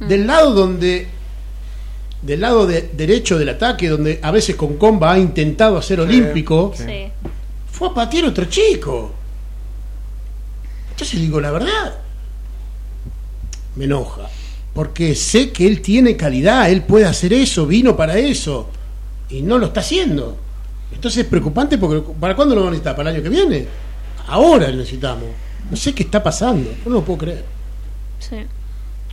[0.00, 1.06] Del lado donde.
[2.20, 6.72] Del lado de- derecho del ataque, donde a veces con Comba ha intentado hacer olímpico.
[6.76, 7.12] Sí.
[7.70, 9.12] fue a patear otro chico.
[10.90, 11.94] Entonces digo, la verdad,
[13.76, 14.22] me enoja.
[14.78, 18.68] Porque sé que él tiene calidad, él puede hacer eso, vino para eso.
[19.28, 20.36] Y no lo está haciendo.
[20.92, 22.94] Entonces es preocupante porque ¿para cuándo lo van a necesitar?
[22.94, 23.66] ¿Para el año que viene?
[24.28, 25.24] Ahora lo necesitamos.
[25.68, 27.44] No sé qué está pasando, no lo puedo creer.
[28.20, 28.36] Sí.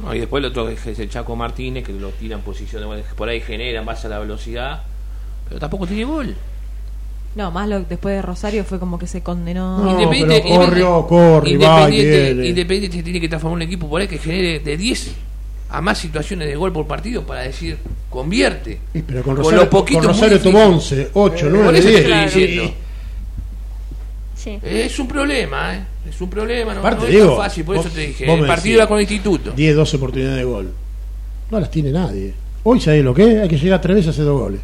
[0.04, 3.02] No, y después el otro es el Chaco Martínez, que lo tira en posición de
[3.16, 4.84] por ahí genera en base a la velocidad,
[5.50, 6.36] pero tampoco tiene gol.
[7.34, 9.80] No, más lo, después de Rosario fue como que se condenó.
[9.80, 12.48] No, Independiente, pero corrió, corre, va y Independiente.
[12.50, 15.16] Independiente tiene que transformar un equipo por ahí que genere de 10
[15.78, 17.78] a más situaciones de gol por partido para decir,
[18.10, 18.80] convierte.
[18.94, 21.00] Y, pero con Con Rosario, con es muy Rosario tuvo difícil.
[21.00, 22.00] 11, 8, Por 9, eso te 10.
[22.06, 22.74] estoy Y- diciendo.
[24.36, 24.60] Sí.
[24.64, 25.86] Es un problema, ¿eh?
[26.10, 28.32] Es un problema, no, Aparte, no es digo, tan fácil, por vos- eso te dije.
[28.32, 29.52] El partido era con el instituto.
[29.52, 30.72] 10, 12 oportunidades de gol.
[31.50, 32.34] No las tiene nadie.
[32.64, 33.42] Hoy, ¿sabes lo que es?
[33.42, 34.60] Hay que llegar tres veces a hacer dos goles.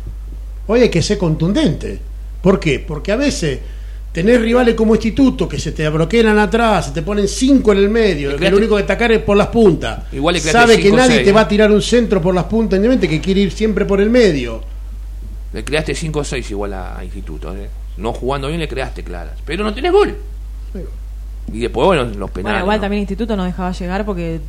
[0.67, 1.99] Hoy hay que ser contundente.
[2.41, 2.79] ¿Por qué?
[2.79, 3.59] Porque a veces
[4.11, 7.89] tenés rivales como instituto que se te abroquelan atrás, se te ponen cinco en el
[7.89, 10.03] medio, que lo único que atacar es por las puntas.
[10.11, 11.35] Igual Sabe que nadie seis, te ¿no?
[11.35, 14.09] va a tirar un centro por las puntas, independientemente que quiere ir siempre por el
[14.09, 14.61] medio.
[15.53, 17.53] Le creaste 5 o 6 igual a, a Instituto.
[17.55, 17.69] ¿eh?
[17.97, 19.33] No jugando bien le creaste claras.
[19.45, 20.15] Pero no tenés gol.
[21.51, 22.43] Y después, bueno, los penales.
[22.43, 22.81] Bueno, igual ¿no?
[22.81, 24.39] también el instituto no dejaba llegar porque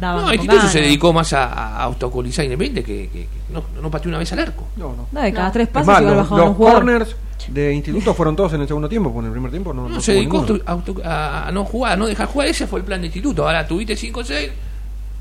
[0.00, 0.20] daba.
[0.20, 0.72] No, con Instituto ganas.
[0.72, 4.32] se dedicó más a, a autocolizar Independiente que, que, que no, no pateó una vez
[4.32, 4.66] al arco.
[4.76, 5.08] No, no.
[5.12, 5.52] No, de cada No.
[5.52, 7.16] tres Es pasos igual los, los corners
[7.48, 9.88] de instituto fueron todos en el segundo tiempo, porque en el primer tiempo no, No,
[9.96, 12.48] no se dedicó a, auto- a- a no jugar, a no dejar jugar.
[12.48, 13.46] Ese fue el plan de Instituto.
[13.46, 14.50] Ahora tuviste 5 o 6,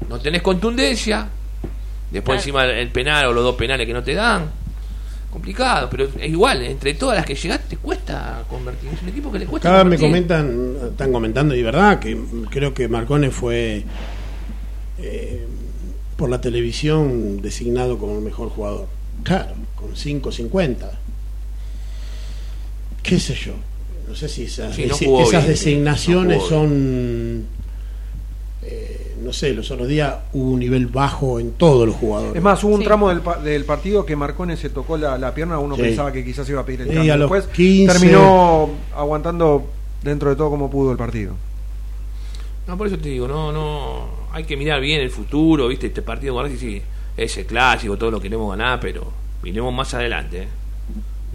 [0.09, 1.27] no tenés contundencia.
[2.12, 2.59] Después, Claro.
[2.69, 4.43] encima, el penal o los dos penales que no te dan.
[5.31, 6.62] Complicado, pero es igual.
[6.62, 8.91] Entre todas las que llegaste, te cuesta convertir.
[8.93, 9.67] Es un equipo que le cuesta.
[9.73, 12.15] Acá me comentan, están comentando, y verdad, que
[12.51, 13.83] creo que Marcone fue
[14.99, 15.45] eh,
[16.17, 18.88] por la televisión designado como el mejor jugador.
[19.23, 20.75] Claro, con 5.50.
[23.01, 23.53] ¿Qué sé yo?
[24.08, 27.45] No sé si esas, Sí, no desi- jugó esas bien, sí, designaciones no son.
[28.63, 32.36] eh, no sé, los otros días hubo un nivel bajo en todos los jugadores.
[32.36, 32.86] Es más, hubo un Sí.
[32.86, 35.82] tramo del, pa- del partido que Marcone se tocó la, la pierna, uno Sí.
[35.82, 37.13] pensaba que quizás iba a pedir el Y cambio.
[37.13, 37.93] a los Después 15.
[37.99, 39.65] terminó aguantando
[40.03, 41.34] dentro de todo como pudo el partido.
[42.67, 46.02] No, por eso te digo, no, no, hay que mirar bien el futuro, viste, este
[46.02, 46.82] partido con sí,
[47.17, 49.12] es el clásico, todo lo queremos ganar, pero
[49.43, 50.47] miremos más adelante, ¿eh?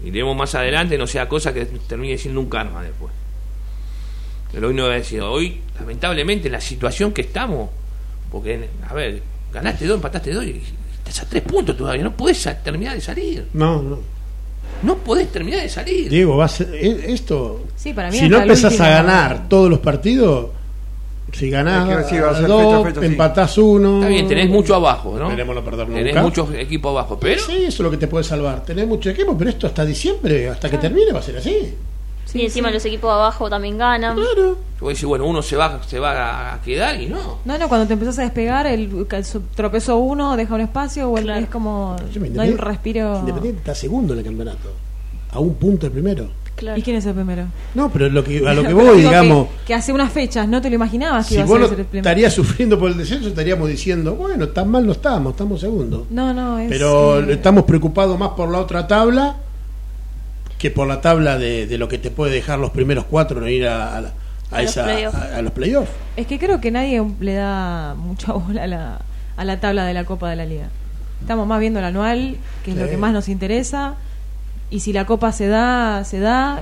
[0.03, 3.13] miremos más adelante, no sea cosa que termine siendo un karma después.
[4.51, 7.69] Pero hoy no voy a decir, hoy, lamentablemente, en la situación que estamos,
[8.31, 9.21] porque, a ver,
[9.53, 10.61] ganaste dos, empataste dos y
[10.97, 13.99] estás a tres puntos todavía, no podés terminar de salir, No, no.
[14.81, 16.09] no podés terminar de salir.
[16.09, 17.63] Diego, va a ser- e- esto.
[17.75, 20.49] Sí, para mí si no empezás último- a ganar todos los partidos,
[21.31, 23.05] si ganás Es que sí, va a ser dos, fecha sí.
[23.07, 23.97] empatás uno.
[23.99, 25.25] Está bien, tenés mucho abajo, ¿no?
[25.29, 26.21] Esperemos no perder Tenés nunca.
[26.21, 27.41] muchos equipos abajo, pero...
[27.41, 28.63] Sí, eso es lo que te puede salvar.
[28.63, 31.75] Tenés mucho equipo, pero esto hasta diciembre, hasta que termine, va a ser así.
[32.33, 34.15] y encima los equipos abajo también ganan.
[34.15, 34.57] Claro.
[34.79, 37.39] Bueno, uno se va, se va a quedar y no.
[37.43, 41.15] No, no, cuando te empezás a despegar, el, el tropezó uno, deja un espacio, o
[41.15, 41.41] Claro.
[41.41, 41.95] es como.
[42.13, 43.19] Yo me No hay un respiro.
[43.19, 44.69] Independiente está segundo en el campeonato.
[45.31, 46.29] A un punto el primero.
[46.59, 46.77] Claro.
[46.77, 47.45] ¿Y quién es el primero?
[47.73, 50.47] No, pero lo que, a lo que voy, digo digamos, Que, que hace unas fechas
[50.47, 52.09] no te lo imaginabas que si iba a vos ser no el primero.
[52.09, 56.03] estarías sufriendo por el descenso, estaríamos diciendo, bueno, tan mal no estamos, estamos segundos.
[56.09, 56.69] No, no, es.
[56.69, 59.37] Pero eh, estamos preocupados más por la otra tabla
[60.57, 63.53] que por la tabla de, de lo que te puede dejar los primeros cuatro en
[63.53, 64.13] ir a, a la-
[64.51, 65.15] a A los esa- playoffs.
[65.17, 65.91] a- a los playoffs.
[66.17, 68.99] Es que creo que nadie le da mucha bola a la,
[69.37, 70.67] a la tabla de la Copa de la Liga.
[71.21, 73.95] Estamos más viendo el anual, que es lo que más nos interesa.
[74.69, 76.61] Y si la Copa se da, se da,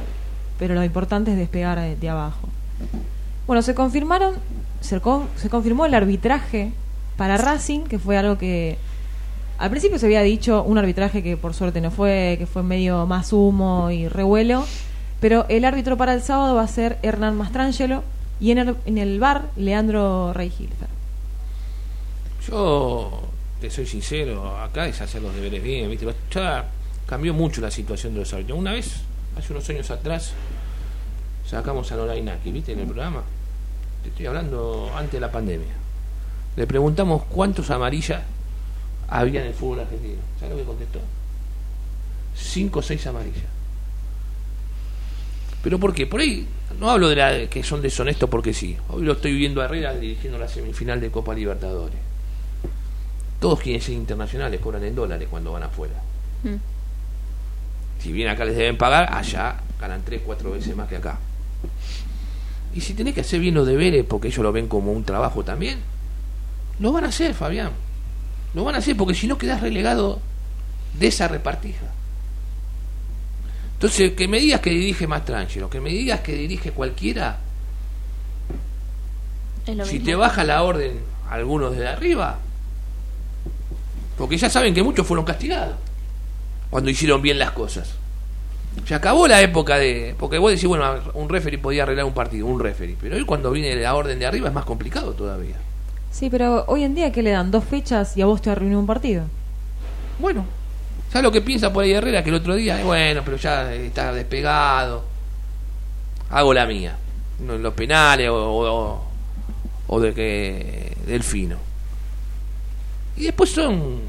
[0.60, 2.48] pero lo importante es despegar de, de abajo.
[3.46, 4.36] Bueno, se confirmaron,
[4.82, 5.02] se,
[5.36, 6.72] se confirmó el arbitraje
[7.18, 8.78] para Racing, que fue algo que
[9.58, 13.06] al principio se había dicho un arbitraje que por suerte no fue, que fue medio
[13.08, 14.66] más humo y revuelo,
[15.20, 18.04] pero el árbitro para el sábado va a ser Hernán Mastrangelo
[18.40, 20.88] y en el, en el bar Leandro Reihilfer.
[22.48, 23.24] Yo
[23.60, 26.06] te soy sincero, acá es hacer los deberes bien, ¿viste?
[26.32, 26.66] Ya
[27.08, 28.60] cambió mucho la situación de los árbitros.
[28.60, 28.98] Una vez,
[29.38, 30.34] hace unos años atrás,
[31.50, 32.74] sacamos a Norainaki, ¿viste?
[32.74, 33.24] En el programa.
[34.04, 35.74] Te estoy hablando antes de la pandemia.
[36.56, 38.22] Le preguntamos cuántos amarillas
[39.08, 40.22] había en el fútbol argentino.
[40.40, 41.00] ¿Sabes lo que contestó?
[42.36, 43.46] Cinco o seis amarillas.
[45.64, 46.06] ¿Pero por qué?
[46.06, 46.48] Por ahí
[46.80, 48.78] no hablo de la que son deshonestos porque sí.
[48.90, 51.98] Hoy lo estoy viendo a Herrera dirigiendo la semifinal de Copa Libertadores.
[53.40, 55.96] Todos quieren ser internacionales, cobran en dólares cuando van afuera.
[56.44, 56.77] Mm.
[58.00, 61.20] Si bien acá les deben pagar, allá ganan tres, cuatro veces más que acá.
[62.74, 65.44] Y si tenés que hacer bien los deberes, porque ellos lo ven como un trabajo
[65.44, 65.80] también,
[66.80, 67.72] lo van a hacer, Fabián.
[68.54, 70.20] Lo van a hacer porque si no quedás relegado
[70.98, 71.86] de esa repartija.
[73.74, 77.40] Entonces, que me digas que dirige más tranquilo, que me digas que dirige cualquiera,
[79.66, 80.06] si mismo.
[80.06, 82.40] te baja la orden algunos de arriba,
[84.18, 85.76] porque ya saben que muchos fueron castigados
[86.70, 87.96] cuando hicieron bien las cosas.
[88.86, 90.16] Se acabó la época de.
[90.20, 92.96] Porque vos decís, bueno, un referee podía arreglar un partido, un referee.
[93.00, 95.56] Pero hoy cuando viene la orden de arriba es más complicado todavía.
[96.12, 97.52] Sí, pero hoy en día, ¿qué le dan?
[97.52, 99.26] Dos fechas y a vos te arruinó un partido.
[100.20, 100.46] Bueno,
[101.12, 102.24] ¿sabes lo que piensa por ahí Herrera?
[102.24, 105.04] Que el otro día, eh, bueno, pero ya está despegado.
[106.30, 106.96] Hago la mía.
[107.40, 109.06] En los penales o, o,
[109.88, 111.58] o de que del fino.
[113.16, 114.00] Y después son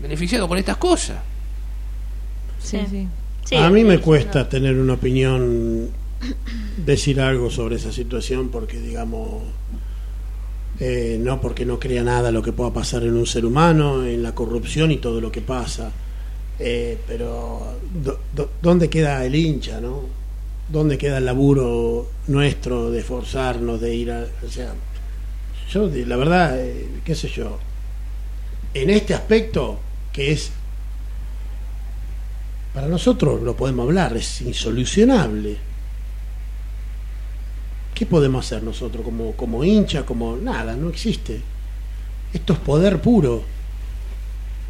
[0.00, 1.18] beneficiados con estas cosas.
[2.58, 2.86] Sí, Sí.
[2.90, 3.08] sí.
[3.44, 4.46] Sí, a mí me cuesta no.
[4.48, 5.88] tener una opinión,
[6.84, 9.42] decir algo sobre esa situación, porque digamos,
[10.80, 14.22] eh, no porque no crea nada lo que pueda pasar en un ser humano, en
[14.22, 15.90] la corrupción y todo lo que pasa.
[16.58, 20.02] Eh, pero, do- do- ¿dónde queda el hincha, no?
[20.68, 24.26] ¿Dónde queda el laburo nuestro de esforzarnos, de ir a.
[24.46, 24.74] O sea,
[25.72, 27.58] yo, la verdad, eh, qué sé yo,
[28.74, 29.78] en este aspecto
[30.12, 30.50] que es.
[32.74, 35.56] Para nosotros lo podemos hablar, es insolucionable.
[37.94, 40.76] ¿Qué podemos hacer nosotros como, como hincha, como nada?
[40.76, 41.40] No existe.
[42.32, 43.42] Esto es poder puro.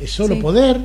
[0.00, 0.40] Es solo Sí.
[0.40, 0.80] poder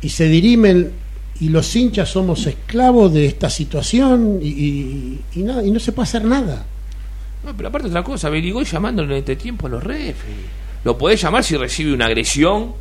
[0.00, 0.92] y se dirimen
[1.40, 5.92] y los hinchas somos esclavos de esta situación y, y- y nada, y no se
[5.92, 6.64] puede hacer nada.
[7.44, 10.20] No, pero aparte otra cosa, Beligoy llamándole en este tiempo a los refs.
[10.84, 12.74] Lo podés llamar si recibe una agresión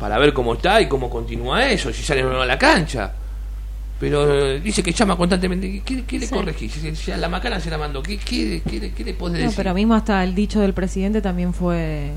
[0.00, 3.12] para ver cómo está y cómo continúa eso, si sale o no a la cancha.
[4.00, 5.82] Pero eh, dice que llama constantemente.
[5.84, 6.32] ¿Qué, qué le Sí.
[6.34, 6.72] corregís?
[6.72, 9.44] Si, si a la macana se la mandó, ¿qué, qué, qué, qué le podés No,
[9.44, 9.56] decir?
[9.58, 12.12] pero mismo hasta el dicho del presidente también fue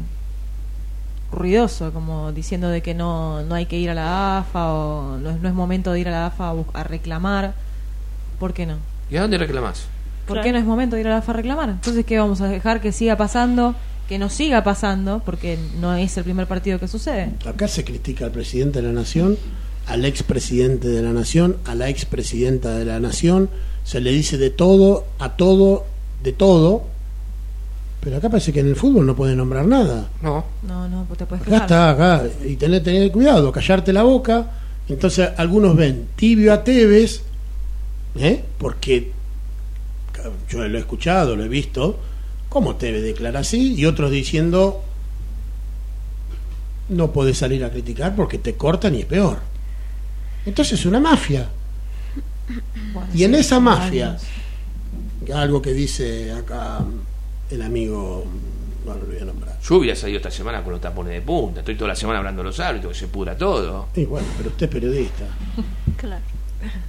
[1.32, 5.32] ruidoso, como diciendo de que no, no hay que ir a la AFA o no
[5.32, 7.54] es, no es momento de ir a la AFA a, reclamar.
[8.40, 8.76] ¿Por qué no?
[9.12, 9.88] ¿Y a dónde reclamás?
[10.26, 10.44] ¿Por Claro.
[10.46, 11.70] qué no es momento de ir a la AFA a reclamar?
[11.70, 13.76] Entonces, ¿qué vamos a dejar que siga pasando?
[14.14, 17.32] Que no siga pasando, porque no es el primer partido que sucede.
[17.48, 19.40] Acá se critica al presidente de la nación,
[19.88, 23.50] al expresidente de la nación, a la expresidenta de la nación,
[23.84, 25.88] se le dice de todo, a todo,
[26.22, 26.84] de todo,
[28.02, 30.10] pero acá parece que en el fútbol no puede nombrar nada.
[30.22, 30.46] No.
[30.62, 34.46] No, no, pues te puedes Acá está, acá, y tener, tener cuidado, callarte la boca.
[34.88, 37.24] Entonces algunos ven tibio a Tevez,
[38.18, 38.44] ¿eh?
[38.60, 39.12] porque
[40.48, 41.98] yo lo he escuchado, lo he visto,
[42.54, 44.84] cómo Tevez declara así, y otros diciendo,
[46.90, 49.40] no puedes salir a criticar porque te cortan y es peor.
[50.46, 51.50] Entonces es una mafia.
[52.94, 54.18] Bueno, Y en sí, esa mafia,
[55.34, 56.80] algo que dice acá
[57.50, 58.26] el amigo,
[58.86, 59.58] no lo voy a nombrar.
[59.62, 61.62] Yo hubiera salido esta semana con los tapones de punta.
[61.62, 63.88] Estoy toda la semana hablando de los árbitros, que se pudra todo.
[63.96, 65.24] Y bueno, pero usted es periodista.
[65.98, 66.22] Claro.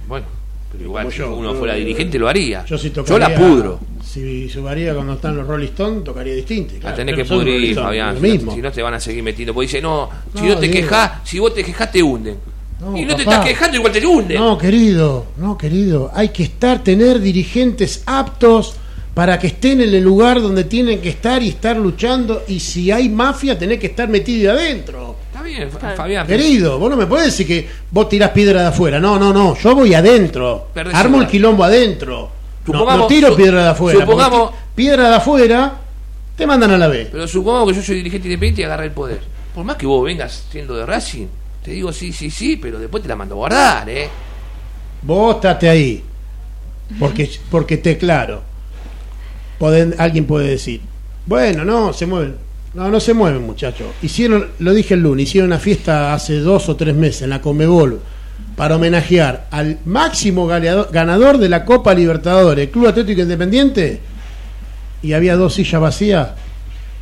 [0.09, 0.25] Bueno,
[0.71, 2.65] pero igual si yo, uno yo- fuera dirigente lo haría.
[2.65, 3.79] Yo, si tocaría, la pudro.
[4.05, 6.73] Si subaría cuando están los Rolling Stones, tocaría distinto.
[6.75, 8.15] La claro, tenés pero que pudrir, Stones, Fabián.
[8.15, 8.55] Lo Si no- mismo.
[8.55, 9.53] Si no te van a seguir metiendo.
[9.53, 12.37] Porque dice, no, si No, no te quejas, si vos te quejas te hunden.
[12.79, 14.37] No, y no te estás quejando, igual te hunden.
[14.39, 16.11] No, querido, no, querido.
[16.13, 18.75] Hay que estar, tener dirigentes aptos
[19.13, 22.43] para que estén en el lugar donde tienen que estar y estar luchando.
[22.47, 25.15] Y si hay mafia, tenés que estar metido ahí adentro.
[25.31, 25.69] Está bien.
[25.71, 26.27] Fabián.
[26.27, 28.99] Querido, vos no me podés decir que vos tirás piedra de afuera.
[28.99, 29.55] No, no, no.
[29.57, 30.67] Yo voy adentro.
[30.73, 32.34] Perdés Armo el quilombo adentro.
[32.67, 33.99] No, Supongamos- no tiro su- piedra de afuera.
[33.99, 35.73] supongamos- piedra de afuera
[36.35, 37.07] te mandan a la B.
[37.11, 39.21] Pero supongamos que yo soy dirigente independiente y agarré el poder.
[39.53, 41.27] Por más que vos vengas siendo de Racing,
[41.63, 44.09] te digo sí, sí, sí, pero después te la mando a guardar, ¿eh?
[45.03, 46.03] Vos estate ahí.
[46.99, 48.41] Porque, porque te claro.
[49.97, 50.81] Alguien puede decir,
[51.25, 52.35] bueno, no, se mueven.
[52.73, 53.87] No, no se mueven, muchachos.
[54.01, 57.41] Hicieron, lo dije el lunes, hicieron una fiesta hace dos o tres meses en la
[57.41, 58.01] Comebol
[58.55, 63.99] para homenajear al máximo ganador de la Copa Libertadores, el Club Atlético Independiente,
[65.01, 66.29] y había dos sillas vacías,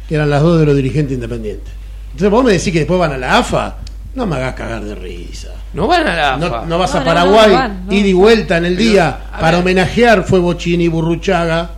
[0.09, 1.71] que eran las dos de los dirigentes independientes.
[2.07, 3.75] Entonces vos me decís que después van a la AFA,
[4.15, 5.49] no me hagas cagar de risa.
[5.73, 6.65] No van a la AFA.
[6.67, 7.93] no vas No, a Paraguay, no, no van, no.
[7.93, 9.61] ida y vuelta en el Pero, día para ver.
[9.61, 11.69] homenajear fue Bochini y Burruchaga.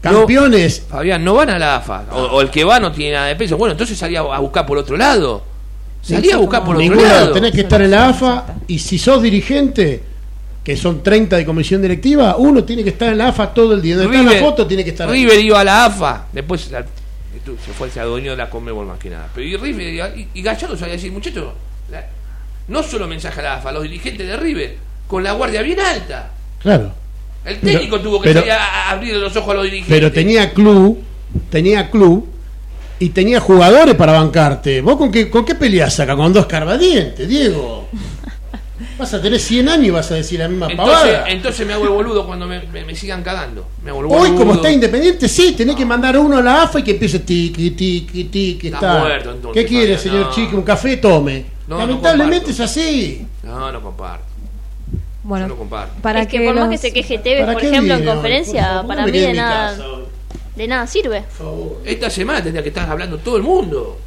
[0.00, 0.82] Campeones.
[0.88, 2.04] Fabián, no van a la AFA.
[2.12, 3.56] O, o el que va no tiene nada de peso.
[3.56, 5.42] Bueno, entonces salía a buscar por otro lado.
[6.04, 7.32] Salía Sí, a buscar por otro lado.
[7.32, 10.02] tenés que estar en la AFA y si sos dirigente,
[10.62, 13.80] que son 30 de comisión directiva, uno tiene que estar en la AFA todo el
[13.80, 13.96] día.
[13.96, 15.24] Donde está la foto tiene que estar ahí.
[15.24, 16.26] River iba a la AFA.
[16.32, 19.28] Después se fue, se adueñó de la Conmebol más que nada.
[19.34, 21.52] Pero y River y, y Gallardo sabía decir, muchachos,
[22.68, 26.30] no solo mensaje a la AFA, los dirigentes de River, con la guardia bien alta.
[26.60, 26.92] Claro.
[27.44, 29.94] El Pero- técnico tuvo que pero- salir a, a abrir los ojos a los dirigentes.
[29.94, 30.98] Pero tenía club,
[31.50, 32.26] tenía club
[32.98, 34.80] y tenía jugadores para bancarte.
[34.80, 36.14] ¿Vos con qué, con qué peleás acá?
[36.16, 37.88] Con dos carbadientes, Diego.
[38.98, 41.28] Vas a tener 100 años y vas a decir la misma Entonces, pavada.
[41.28, 43.66] entonces me hago el boludo cuando me, me- me sigan cagando.
[43.82, 46.62] Me hago el Hoy, como está independiente, sí, tenés que mandar a uno a la
[46.62, 48.66] AFA y que empiece tiqui, tiqui, tiqui.
[48.68, 48.98] Está Está.
[49.00, 50.30] muerto, entonces, ¿Qué quiere, señor No.
[50.32, 50.56] Chico?
[50.56, 50.96] ¿Un café?
[50.98, 51.44] Tome.
[51.66, 53.26] No, Lamentablemente es así.
[53.42, 54.24] No, no comparto.
[55.24, 55.94] Bueno, Yo no comparto.
[56.02, 59.06] para es que, por más que se queje Tevez, ¿Para por ejemplo, en conferencia, para
[59.06, 59.84] mí de nada, casa
[60.56, 61.22] de nada sirve.
[61.22, 61.80] por favor.
[61.84, 63.98] Esta semana tendría que estar hablando todo el mundo.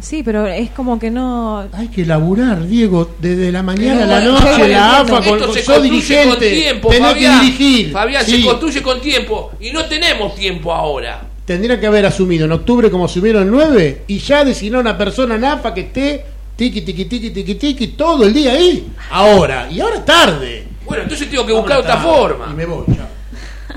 [0.00, 1.68] Sí, pero es como que no...
[1.72, 5.00] Hay que laburar, Diego, desde la mañana a la noche, la.
[5.00, 7.40] AFA, con, Esto con, se sos dirigente, con tiempo, tenés Fabián.
[7.40, 7.92] que dirigir.
[7.92, 8.40] Fabián, Sí.
[8.40, 11.22] se construye con tiempo y no tenemos tiempo ahora.
[11.44, 15.34] Tendría que haber asumido en octubre como asumieron el 9 y ya designar una persona
[15.34, 16.24] en AFA que esté
[16.56, 18.86] tiqui, tiqui, tiqui, tiqui, tiqui, todo el día ahí.
[19.10, 20.64] Ahora, y ahora es tarde.
[20.86, 22.48] Bueno, entonces tengo que buscar otra forma.
[22.50, 23.06] Y me voy, chao.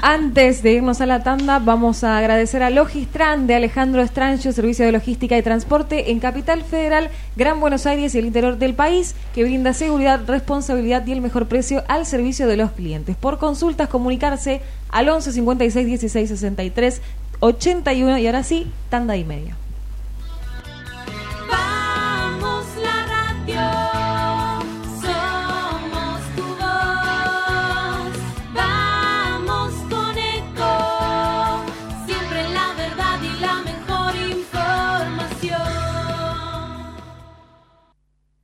[0.06, 4.86] Antes de irnos a la tanda, vamos a agradecer a Logistran de Alejandro Estrancho, Servicio
[4.86, 9.16] de Logística y Transporte en Capital Federal, Gran Buenos Aires y el interior del país,
[9.34, 13.16] que brinda seguridad, responsabilidad y el mejor precio al servicio de los clientes.
[13.16, 17.02] Por consultas, comunicarse al 11 56 16 63
[17.40, 19.56] 81 y ahora sí, tanda y media.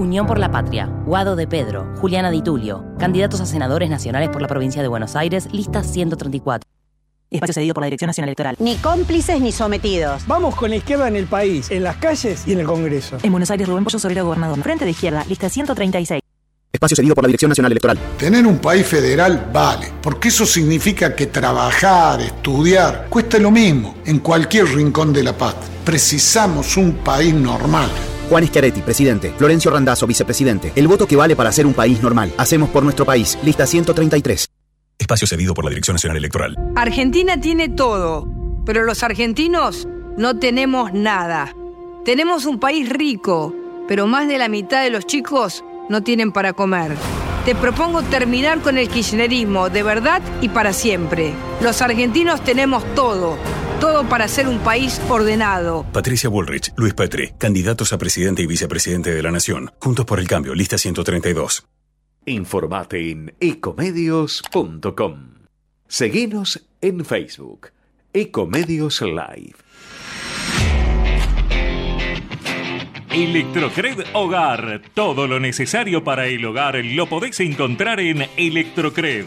[0.00, 4.40] Unión por la Patria, Guado de Pedro, Juliana Di Tulio, candidatos a senadores nacionales por
[4.40, 6.66] la provincia de Buenos Aires, lista 134.
[7.30, 8.56] Espacio cedido por la Dirección Nacional Electoral.
[8.58, 10.26] Ni cómplices ni sometidos.
[10.26, 13.18] Vamos con la izquierda en el país, en las calles y en el Congreso.
[13.22, 14.58] En Buenos Aires, Rubén Pollo Sobrero, gobernador.
[14.62, 16.22] Frente de izquierda, lista 136.
[16.72, 17.98] Espacio cedido por la Dirección Nacional Electoral.
[18.16, 24.20] Tener un país federal vale, porque eso significa que trabajar, estudiar, cuesta lo mismo en
[24.20, 25.56] cualquier rincón de la paz.
[25.84, 27.90] Precisamos un país normal.
[28.30, 29.34] Juan Schiaretti, presidente.
[29.36, 30.72] Florencio Randazzo, vicepresidente.
[30.76, 32.32] El voto que vale para ser un país normal.
[32.38, 33.36] Hacemos por nuestro país.
[33.42, 34.48] Lista 133.
[34.96, 36.56] Espacio cedido por la Dirección Nacional Electoral.
[36.76, 38.28] Argentina tiene todo,
[38.64, 41.52] pero los argentinos no tenemos nada.
[42.04, 43.52] Tenemos un país rico,
[43.88, 46.92] pero más de la mitad de los chicos no tienen para comer.
[47.44, 51.32] Te propongo terminar con el kirchnerismo de verdad y para siempre.
[51.62, 53.38] Los argentinos tenemos todo,
[53.80, 55.84] todo para ser un país ordenado.
[55.92, 59.72] Patricia Bullrich, Luis Petri, candidatos a presidente y vicepresidente de la Nación.
[59.80, 61.66] Juntos por el cambio, lista 132.
[62.26, 65.30] Informate en ecomedios.com.
[65.88, 67.70] Seguinos en Facebook.
[68.12, 69.56] Ecomedios Live.
[73.10, 74.82] Electrocred Hogar.
[74.94, 79.26] Todo lo necesario para el hogar lo podés encontrar en Electrocred.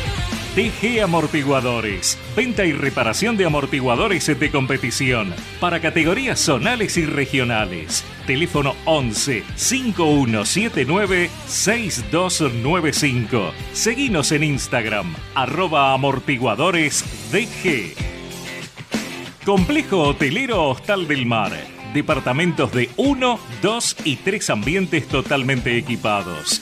[0.55, 2.17] TG Amortiguadores.
[2.35, 8.03] Venta y reparación de amortiguadores de competición para categorías zonales y regionales.
[8.27, 13.53] Teléfono 11 5179 6295.
[13.71, 17.95] Seguinos en Instagram, arroba amortiguadores DG.
[19.45, 21.53] Complejo Hotelero Hostal del Mar.
[21.93, 26.61] Departamentos de 1, 2 y 3 ambientes totalmente equipados.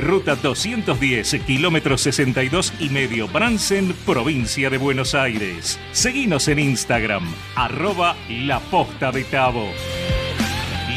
[0.00, 5.78] ruta 210, kilómetro 62 y medio, Bransen, provincia de Buenos Aires.
[5.92, 7.24] Seguinos en Instagram,
[7.54, 9.68] arroba La Posta de Tabo.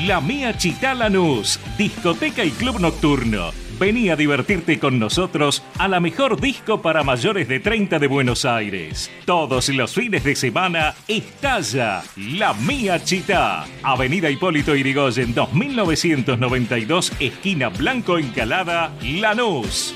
[0.05, 3.62] La Mía Chitá Lanús, discoteca y club nocturno.
[3.79, 8.45] Vení a divertirte con nosotros a la mejor disco para mayores de 30 de Buenos
[8.45, 9.11] Aires.
[9.25, 13.65] Todos los fines de semana estalla La Mía Chitá.
[13.81, 19.95] Avenida Hipólito Irigoyen 2992, esquina Blanco Encalada, Lanús.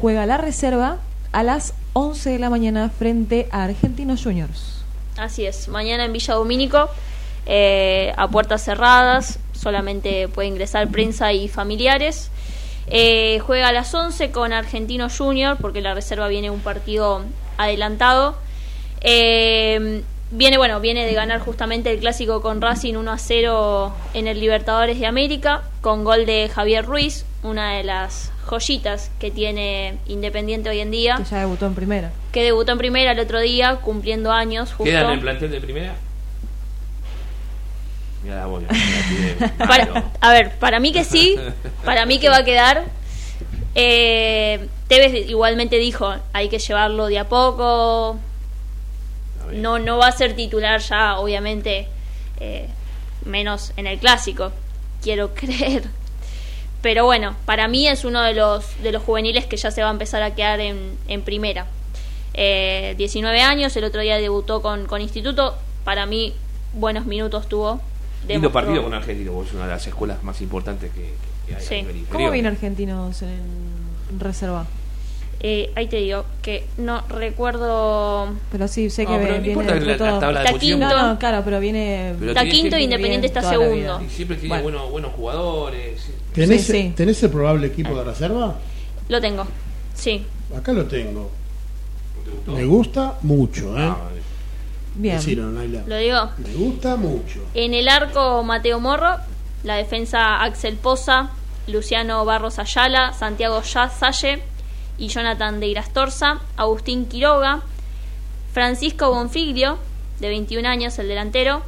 [0.00, 0.98] juega la reserva
[1.32, 4.82] a las 11 de la mañana frente a Argentinos Juniors.
[5.16, 6.88] Así es, mañana en Villa Domínico,
[7.46, 12.30] eh, a puertas cerradas, solamente puede ingresar prensa y familiares.
[12.86, 17.22] Eh, juega a las 11 con Argentino Junior, porque la reserva viene un partido
[17.58, 18.36] adelantado.
[19.02, 24.26] Eh, viene, bueno, viene de ganar justamente el clásico con Racing 1 a 0 en
[24.26, 29.98] el Libertadores de América, con gol de Javier Ruiz, una de las joyitas que tiene
[30.06, 32.10] Independiente hoy en día Que ya debutó en primera.
[32.32, 34.70] que debutó en primera el otro día, cumpliendo años.
[34.70, 34.84] Justo.
[34.84, 35.94] ¿Queda en el plantel de primera?
[38.22, 38.68] Mira la bola.
[38.68, 40.04] la tiene Para- malo.
[40.20, 41.36] a ver, para mí que sí,
[41.84, 42.84] para mí que va a quedar.
[43.74, 48.18] Eh, Tevez igualmente dijo, hay que llevarlo de a poco.
[49.52, 51.88] No, no va a ser titular ya, obviamente,
[52.40, 52.68] eh,
[53.24, 54.52] menos en el clásico,
[55.02, 55.84] quiero creer.
[56.82, 59.88] Pero bueno, para mí es uno de los, de los juveniles que ya se va
[59.88, 61.66] a empezar a quedar en, en primera.
[62.32, 65.56] Eh, 19 años, el otro día debutó con, con Instituto.
[65.84, 66.32] Para mí,
[66.72, 67.80] buenos minutos tuvo.
[68.28, 71.14] Lindo partido con Argentino, porque es una de las escuelas más importantes que,
[71.48, 71.74] que hay Sí.
[71.74, 72.12] a nivel inferior.
[72.20, 74.66] ¿Cómo viene Argentinos en reserva?
[75.42, 78.28] Eh, ahí te digo que no recuerdo.
[78.52, 80.80] Pero sí, sé No, que pero no viene importa la- la tabla de Está posición.
[80.80, 80.96] quinto.
[80.96, 82.14] No, no, claro, pero viene.
[82.18, 84.02] Pero Está quinto y Independiente está segundo.
[84.04, 84.62] Y siempre tiene Bueno.
[84.64, 86.10] buenos, buenos jugadores.
[86.34, 86.92] ¿Tenés, Sí, sí.
[86.94, 88.54] ¿Tenés el probable equipo de reserva?
[89.08, 89.46] Lo tengo.
[89.94, 90.24] Sí.
[90.56, 91.30] Acá lo tengo.
[92.24, 92.52] ¿Te gustó?
[92.52, 93.82] Me gusta mucho, ¿eh?
[93.82, 94.20] Ah, vale.
[94.94, 95.54] Bien.
[95.54, 95.82] Naila.
[95.86, 96.30] Lo digo.
[96.38, 97.44] Me gusta mucho.
[97.54, 99.16] En el arco, Mateo Morro.
[99.64, 101.30] La defensa, Axel Poza.
[101.66, 103.12] Luciano Barros Ayala.
[103.12, 104.42] Santiago Salle.
[104.98, 106.40] Y Jonathan de Irastorza.
[106.56, 107.62] Agustín Quiroga.
[108.52, 109.78] Francisco Bonfiglio,
[110.18, 111.62] de 21 años, el delantero.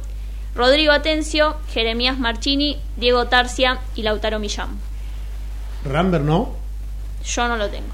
[0.53, 1.55] Rodrigo Atencio.
[1.73, 2.77] Jeremías Marchini.
[2.97, 3.79] Diego Tarcia.
[3.95, 4.77] Y Lautaro Millán.
[5.85, 6.55] Ramber no.
[7.25, 7.87] Yo no lo tengo.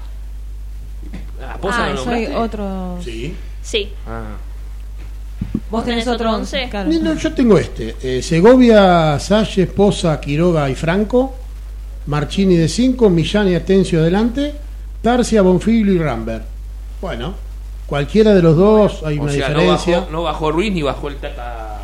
[1.42, 2.98] Ah, ¿Poza Ah, no soy otro.
[3.02, 3.34] Sí.
[3.62, 3.92] Sí.
[4.06, 4.36] Ah.
[5.70, 6.68] Vos tenés otro otro once?
[6.68, 6.90] Claro.
[6.90, 7.94] No, yo tengo este.
[8.02, 11.36] Eh, Segovia, Salle, Poza, Quiroga y Franco.
[12.06, 14.52] Marchini de 5, Millán y Atencio adelante.
[15.02, 16.42] Tarcia, Bonfiglio y Ramber.
[17.00, 17.34] Bueno,
[17.86, 20.00] cualquiera de los dos hay O una sea, no diferencia.
[20.00, 21.78] bajó, no bajó Ruiz ni bajó el Tata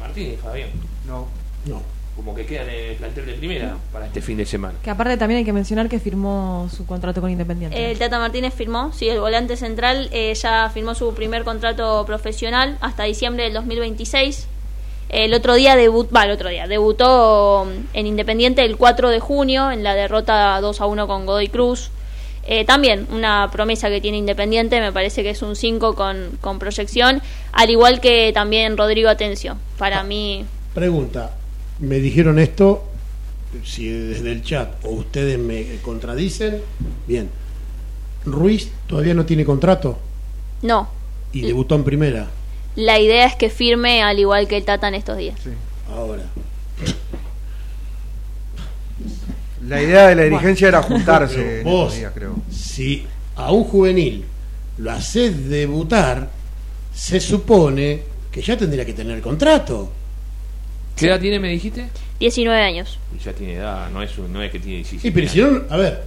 [0.00, 0.70] Martínez, Fabián.
[1.06, 1.26] No.
[1.66, 1.80] No.
[2.18, 4.74] Como que quedan en el plantel de primera para este fin de semana.
[4.82, 7.92] Que aparte también hay que mencionar que firmó su contrato con Independiente.
[7.92, 12.76] El Tata Martínez firmó, sí, el volante central eh, ya firmó su primer contrato profesional
[12.80, 14.48] hasta diciembre del 2026.
[15.10, 19.70] El otro día debut, va, el otro día debutó en Independiente el 4 de junio
[19.70, 21.92] en la derrota 2 a 1 con Godoy Cruz.
[22.50, 26.58] Eh, también una promesa que tiene Independiente, me parece que es un 5 con, con
[26.58, 29.56] proyección, al igual que también Rodrigo Atencio.
[29.78, 30.44] Para mí,
[30.78, 31.32] Pregunta.
[31.80, 32.84] Me dijeron esto,
[33.64, 36.60] si desde el chat o ustedes me contradicen,
[37.06, 37.30] bien.
[38.24, 39.98] Ruiz todavía no tiene contrato
[40.62, 40.88] no.
[41.32, 42.26] y debutó en primera.
[42.76, 45.38] La idea es que firme al igual que el Tata en estos días.
[45.90, 46.24] Ahora.
[49.66, 52.36] La idea de la dirigencia era juntarse vos, estos días, creo.
[52.50, 53.06] si
[53.36, 54.24] a un juvenil
[54.78, 56.30] lo haces debutar,
[56.94, 59.90] se supone que ya tendría que tener contrato.
[60.98, 61.86] ¿Qué edad tiene, me dijiste?
[62.20, 62.98] 19 años.
[63.18, 65.40] Y ya tiene edad, no es, un- no es que tiene 17 Sí, pero si
[65.40, 66.02] no, a ver,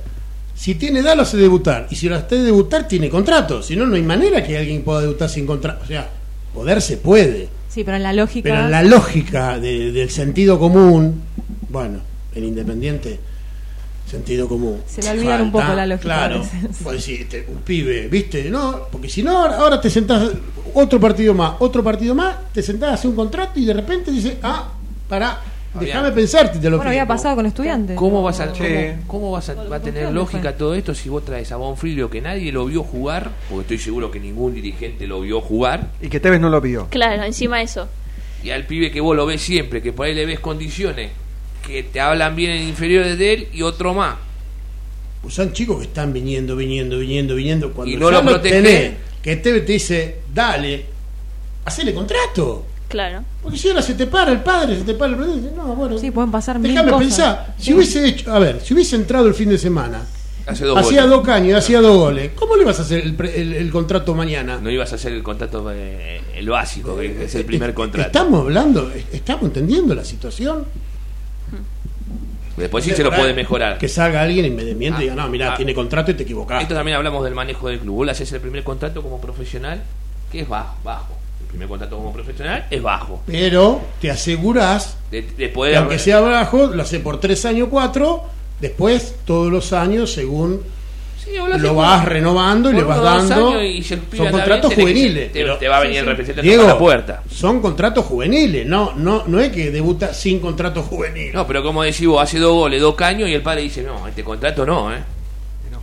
[0.56, 3.86] si tiene edad lo hace debutar, y si lo hace debutar tiene contrato, si no,
[3.86, 5.84] no hay manera que alguien pueda debutar sin contrato.
[5.84, 6.10] O sea,
[6.54, 8.44] poder se puede, Sí, pero en la lógica.
[8.44, 11.22] pero en la lógica de- del sentido común,
[11.70, 12.00] bueno,
[12.36, 13.20] en Independiente,
[14.10, 14.82] sentido común.
[14.88, 16.84] Se le olvidan un poco la lógica a Claro, veces.
[16.84, 18.50] vos decís, este, un pibe, ¿viste?
[18.50, 20.30] No, porque si no, ahora, ahora te sentás
[20.74, 24.12] otro partido más, otro partido más, te sentás a hacer un contrato y de repente
[24.12, 24.68] dices, ah,
[25.12, 25.42] pará,
[25.78, 27.98] déjame pensarte, te lo Bueno, había pasado con estudiantes.
[27.98, 28.62] ¿Cómo vas a, Sí.
[28.64, 32.10] cómo, cómo vas a, va a tener lógica todo esto si vos traes a Bonfilio
[32.10, 33.30] que nadie lo vio jugar?
[33.50, 35.90] Porque estoy seguro que ningún dirigente lo vio jugar.
[36.02, 36.88] Y que Tevez no lo pidió.
[36.90, 37.90] Claro, encima de eso.
[38.42, 41.12] Y al pibe que vos lo ves siempre, que por ahí le ves condiciones,
[41.68, 44.16] que te hablan bien en inferiores de él y otro más.
[45.22, 47.74] Pues son chicos que están viniendo, viniendo, viniendo, viniendo.
[47.74, 48.56] Cuando Y no ya lo protege.
[48.62, 48.92] tenés,
[49.22, 50.86] que te, te dice, dale,
[51.66, 52.66] hacele contrato.
[52.92, 53.24] Claro.
[53.42, 55.64] Porque si ahora se te para el padre, se te para el padre, dice, no,
[55.76, 57.56] bueno, Sí, pueden pasar mil déjame pensar.
[57.58, 57.74] Si Sí.
[57.74, 60.02] hubiese hecho, a ver, si hubiese entrado el fin de semana,
[60.46, 61.18] Hace dos hacía goles.
[61.18, 63.72] dos caños y hacía dos goles, ¿cómo le vas a hacer el, pre- el- el
[63.72, 64.60] contrato mañana?
[64.62, 68.08] No ibas a hacer el contrato, eh, el básico, que es el primer Eh, contrato.
[68.08, 70.66] Estamos hablando, estamos entendiendo la situación.
[72.58, 73.78] Después sí se lo puede mejorar.
[73.78, 75.58] Que salga alguien inmediatamente y diga, no, mira, Ah.
[75.58, 76.62] tiene contrato y te equivocás.
[76.62, 77.96] Esto también hablamos del manejo del club.
[77.96, 79.82] Vos le haces el primer contrato como profesional,
[80.32, 80.76] que es bajo.
[80.84, 81.18] bajo.
[81.52, 83.22] El primer contrato como profesional es bajo.
[83.28, 88.24] Pero te asegurás De, de que aunque sea bajo, lo hace por tres años, cuatro,
[88.62, 90.62] después todos los años según
[91.24, 93.62] Sí, lo vas renovando y le vas dando.
[93.62, 94.00] y Son
[94.32, 95.32] contratos juveniles.
[95.32, 97.22] te- pero- te va a venir el representante Diego, a la puerta.
[97.30, 101.32] Son contratos juveniles, no, no, no es que debuta sin contrato juvenil.
[101.34, 104.08] No, pero como decís vos, hace dos goles, dos caños y el padre dice, no,
[104.08, 105.00] este contrato no, ¿eh?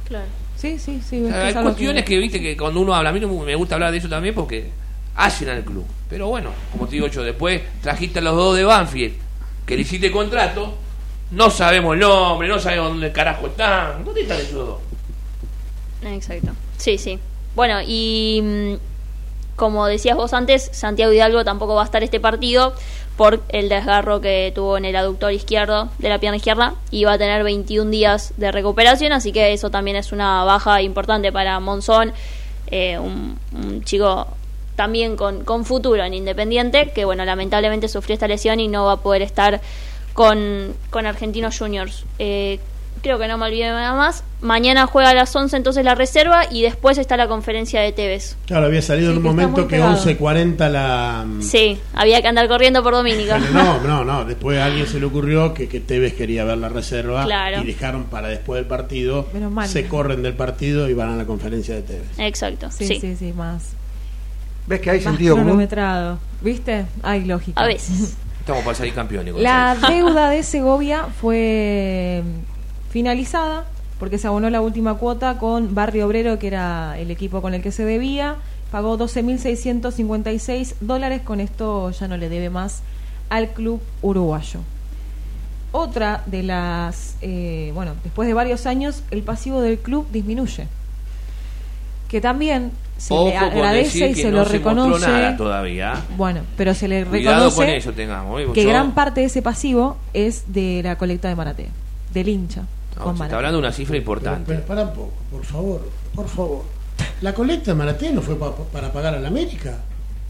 [0.07, 0.25] Claro.
[0.57, 1.21] Sí, sí, sí.
[1.23, 3.55] O es sea, hay cuestiones que, viste, que cuando uno habla, a mí no me
[3.55, 4.71] gusta hablar de eso también porque
[5.19, 5.85] hacen al club.
[6.09, 9.15] Pero bueno, como te digo yo, después trajiste a los dos de Banfield,
[9.67, 10.75] que le hiciste contrato,
[11.33, 14.05] no sabemos el nombre, no sabemos dónde carajo están.
[14.05, 14.79] ¿Dónde están esos dos?
[16.03, 16.53] Exacto.
[16.79, 17.19] Sí, sí.
[17.55, 22.73] Bueno, y mm, como decías vos antes, Santiago Hidalgo tampoco va a estar este partido
[23.17, 27.15] por el desgarro que tuvo en el aductor izquierdo de la pierna izquierda y va
[27.15, 31.59] a tener 21 días de recuperación, así que eso también es una baja importante para
[31.59, 32.13] Monzón,
[32.69, 34.29] eh, un, un chico
[34.79, 38.93] también con, con futuro en Independiente, que bueno, lamentablemente sufrió esta lesión y no va
[38.93, 39.61] a poder estar
[40.15, 42.05] con, con Argentinos Juniors.
[42.21, 42.61] Eh,
[43.03, 44.23] creo que no me olvidé nada más.
[44.41, 48.37] Mañana juega a las 11 entonces la reserva y después está la conferencia de Tevez.
[48.47, 49.97] Claro, había salido en un momento que pegado.
[49.97, 51.27] 11.40 la...
[51.41, 53.39] Sí, había que andar corriendo por Dominica.
[53.53, 54.25] No, no, no.
[54.25, 57.63] Después a alguien se le ocurrió que, que Tevez quería ver la reserva Claro.
[57.63, 59.27] y dejaron para después del partido.
[59.33, 59.69] Menos mal.
[59.69, 62.09] Se corren del partido y van a la conferencia de Tevez.
[62.19, 63.01] Exacto, Sí, sí.
[63.01, 63.73] sí, sí, más.
[64.69, 65.47] ¿Ves que hay más sentido común?
[65.47, 66.19] cronometrado.
[66.43, 66.85] ¿Viste?
[67.03, 67.61] Hay lógica.
[67.61, 68.17] A veces.
[68.41, 69.35] Estamos para salir campeones.
[69.37, 72.23] La deuda de Segovia fue
[72.91, 73.65] finalizada
[73.99, 77.63] porque se abonó la última cuota con Barrio Obrero, que era el equipo con el
[77.63, 78.37] que se debía.
[78.71, 81.23] Pagó 12.656 dólares.
[81.23, 82.83] Con esto ya no le debe más
[83.31, 84.61] al club uruguayo.
[85.73, 87.17] Otra de las.
[87.23, 90.69] eh, bueno, después de varios años, el pasivo del club disminuye.
[92.09, 95.07] Que también se Ojo le agradece y se no lo se reconoce.
[95.07, 95.95] nada todavía.
[96.17, 98.41] Bueno, pero se le Cuidado con reconoce eso tengamos.
[98.41, 98.47] ¿eh?
[98.55, 101.69] que gran parte de ese pasivo es de la colecta de Maratea,
[102.13, 102.63] del hincha.
[102.97, 103.25] No, con se Maratea.
[103.27, 104.45] está hablando de una cifra importante.
[104.55, 106.63] Pero, para un poco, por favor, por favor.
[107.21, 109.77] La colecta de Maratea no fue pa- para pagar a la América.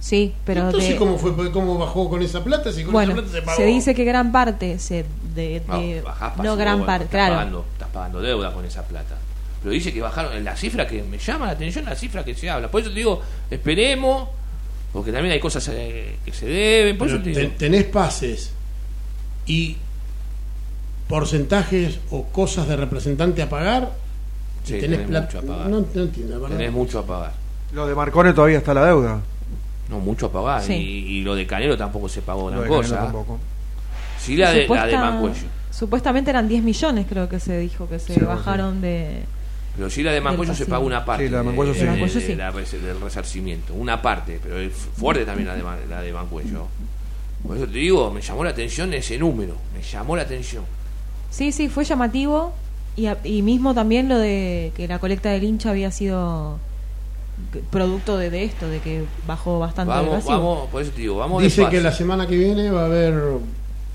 [0.01, 2.71] Sí, pero Entonces, de- ¿cómo, fue, ¿cómo bajó con esa plata?
[2.73, 3.57] Si con bueno, esa plata se pagó.
[3.57, 5.05] se dice que gran parte se
[5.35, 5.75] de, No,
[6.05, 7.35] bajás no pasivo, gran bueno, parte, estás claro.
[7.35, 9.17] Pagando, estás pagando deuda con esa plata.
[9.63, 12.49] Pero dice que bajaron la cifra que me llama la atención, la cifra que se
[12.49, 12.71] habla.
[12.71, 14.29] Por eso te digo, esperemos,
[14.93, 16.97] porque también hay cosas eh, que se deben.
[16.99, 17.53] Por eso te digo.
[17.59, 18.53] tenés pases
[19.47, 19.77] y
[21.09, 23.91] porcentajes o cosas de representante a pagar.
[24.65, 25.27] y tenés tenés plata.
[25.27, 25.71] mucho a pagar.
[25.71, 26.57] No, no entiendo, la verdad.
[26.57, 27.33] Tenés mucho a pagar.
[27.73, 29.21] Lo de Marcone todavía está la deuda.
[29.89, 30.63] No, mucho a pagar.
[30.63, 30.75] Sí.
[30.75, 32.97] Y, y lo de Canelo tampoco se pagó gran cosa.
[33.05, 33.39] Tampoco.
[34.21, 35.47] Sí, la de, la de Supuesta- Mancuello.
[35.71, 39.23] Supuestamente eran 10 millones, creo que se dijo que se Sí, bajaron de.
[39.79, 41.85] Pero sí la de Mancuello se pagó una parte Sí, la de Mancuello de- sí.
[41.85, 42.35] de- Mancuello de sí.
[42.35, 43.73] la del resarcimiento.
[43.75, 46.67] Una parte, pero es fuerte también la de, Ma- la de Mancuello.
[47.47, 49.55] Por eso te digo, me llamó la atención ese número.
[49.73, 50.65] Me llamó la atención.
[51.31, 52.53] Sí, sí, fue llamativo.
[52.97, 56.59] Y, a- y mismo también lo de que la colecta del hincha había sido
[57.71, 61.17] producto de, de esto, de que bajó bastante el Vamos, vamos, por eso te digo,
[61.19, 61.79] vamos Dice despacio.
[61.79, 63.15] que la semana que viene va a haber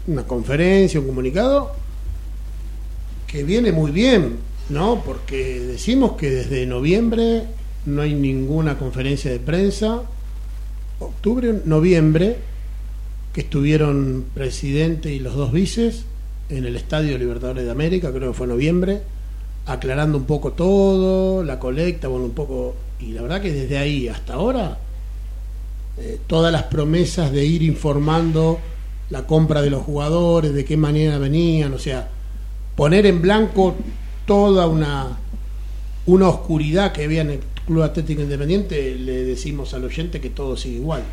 [0.08, 1.76] una conferencia, un comunicado
[3.28, 4.38] que viene muy bien,
[4.70, 5.04] ¿no?
[5.04, 7.44] Porque decimos que desde noviembre
[7.86, 10.02] no hay ninguna conferencia de prensa.
[11.00, 12.38] Octubre, noviembre,
[13.34, 16.06] que estuvieron presidente y los dos vices
[16.50, 19.02] en el Estadio Libertadores de América, creo que fue noviembre,
[19.66, 22.76] aclarando un poco todo, la colecta, bueno, un poco.
[23.00, 24.78] Y la verdad que desde ahí hasta ahora
[25.98, 28.60] eh, todas las promesas de ir informando
[29.10, 32.10] la compra de los jugadores, de qué manera venían, o sea,
[32.76, 33.76] poner en blanco
[34.26, 35.18] toda una,
[36.06, 40.58] una oscuridad que había en el Club Atlético Independiente, le decimos al oyente que todo
[40.58, 41.04] sigue igual.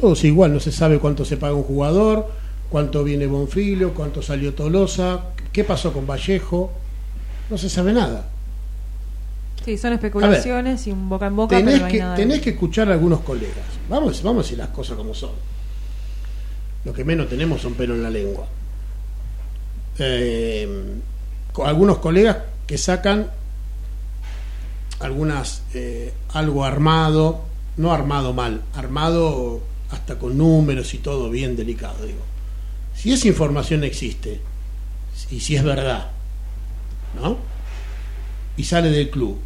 [0.00, 2.28] Todo sigue igual, no se sabe cuánto se paga un jugador,
[2.70, 6.72] cuánto viene Bonfilio, cuánto salió Tolosa, qué pasó con Vallejo,
[7.50, 8.28] no se sabe nada.
[9.64, 12.16] Sí, son especulaciones y un boca en boca, tenés pero no hay que, nada.
[12.16, 13.64] tenés que escuchar a algunos colegas.
[13.88, 15.30] Vamos, vamos a decir las cosas como son.
[16.84, 18.46] Lo que menos tenemos son pelo en la lengua.
[19.98, 20.68] Eh,
[21.64, 23.30] algunos colegas que sacan
[25.00, 27.42] algunas eh, algo armado,
[27.76, 32.20] no armado mal, armado hasta con números y todo bien delicado, digo.
[32.94, 34.40] Si esa información existe
[35.30, 36.10] y si es verdad,
[37.20, 37.36] ¿no?
[38.56, 39.38] Y sale del club,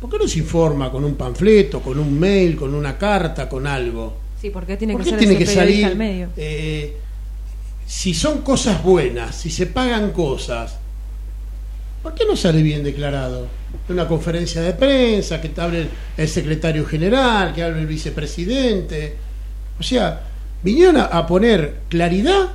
[0.00, 3.66] ¿por qué no se informa con un panfleto, con un mail, con una carta, con
[3.66, 4.18] algo?
[4.40, 5.86] Sí, porque tiene ¿Por que qué ser tiene ese que periodista salir?
[5.86, 6.28] al medio.
[6.36, 6.96] eh,
[7.86, 10.78] si son cosas buenas, si se pagan cosas,
[12.02, 13.46] ¿por qué no sale bien declarado?
[13.88, 19.16] En una conferencia de prensa, que te hable el secretario general, que hable el vicepresidente.
[19.78, 20.22] O sea,
[20.62, 22.52] vinieron a, poner claridad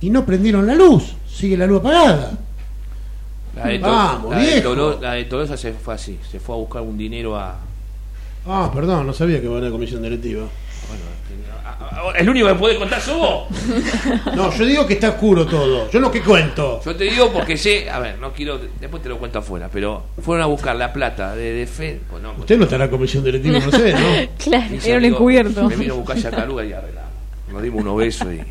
[0.00, 1.14] y no prendieron la luz.
[1.28, 2.38] Sigue la luz apagada.
[3.56, 6.18] La de, Vamos, la de la de Tolosa se fue así.
[6.30, 7.58] Se fue a buscar un dinero a.
[8.46, 10.46] Ah, perdón, no sabía que iba a una comisión directiva.
[10.88, 11.02] Bueno,
[11.64, 13.46] a- el único que puede contar sos vos.
[14.34, 15.90] No, yo digo que está oscuro todo.
[15.90, 16.80] Yo no que cuento.
[16.84, 20.04] Yo te digo porque sé, a ver, no quiero, después te lo cuento afuera, pero
[20.22, 22.02] fueron a buscar la plata de defensa.
[22.22, 23.98] no, Usted no estará en comisión directiva, no sé, ¿no?
[24.38, 25.68] Claro, era un encubierto.
[25.68, 27.10] Me vino a buscar Yacaluga y arreglamos.
[27.52, 28.44] Nos dimos unos besos y eh,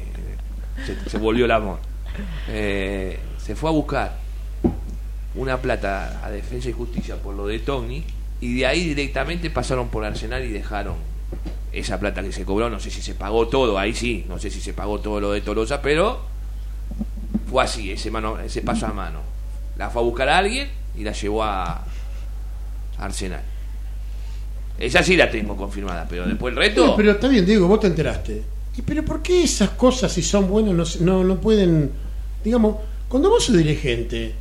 [0.85, 1.79] se, se volvió el amor.
[2.49, 4.17] Eh, se fue a buscar
[5.35, 8.03] una plata a Defensa y Justicia por lo de Togni
[8.41, 10.95] y de ahí directamente pasaron por Arsenal y dejaron
[11.75, 14.49] esa plata que se cobró, no sé si se pagó todo, ahí sí, no sé
[14.49, 16.21] si se pagó todo lo de Tolosa, pero
[17.49, 19.19] fue así, ese, mano, ese paso a mano.
[19.77, 21.83] La fue a buscar a alguien y la llevó a,
[22.97, 23.41] Arsenal.
[24.79, 26.81] Esa sí la tengo confirmada, pero después el resto...
[26.81, 28.43] Pero, pero está bien, Diego, vos te enteraste.
[28.77, 31.91] ¿Y pero por qué esas cosas, si son buenas, no, no, no pueden...
[32.41, 32.77] Digamos,
[33.09, 34.33] cuando vos sos dirigente,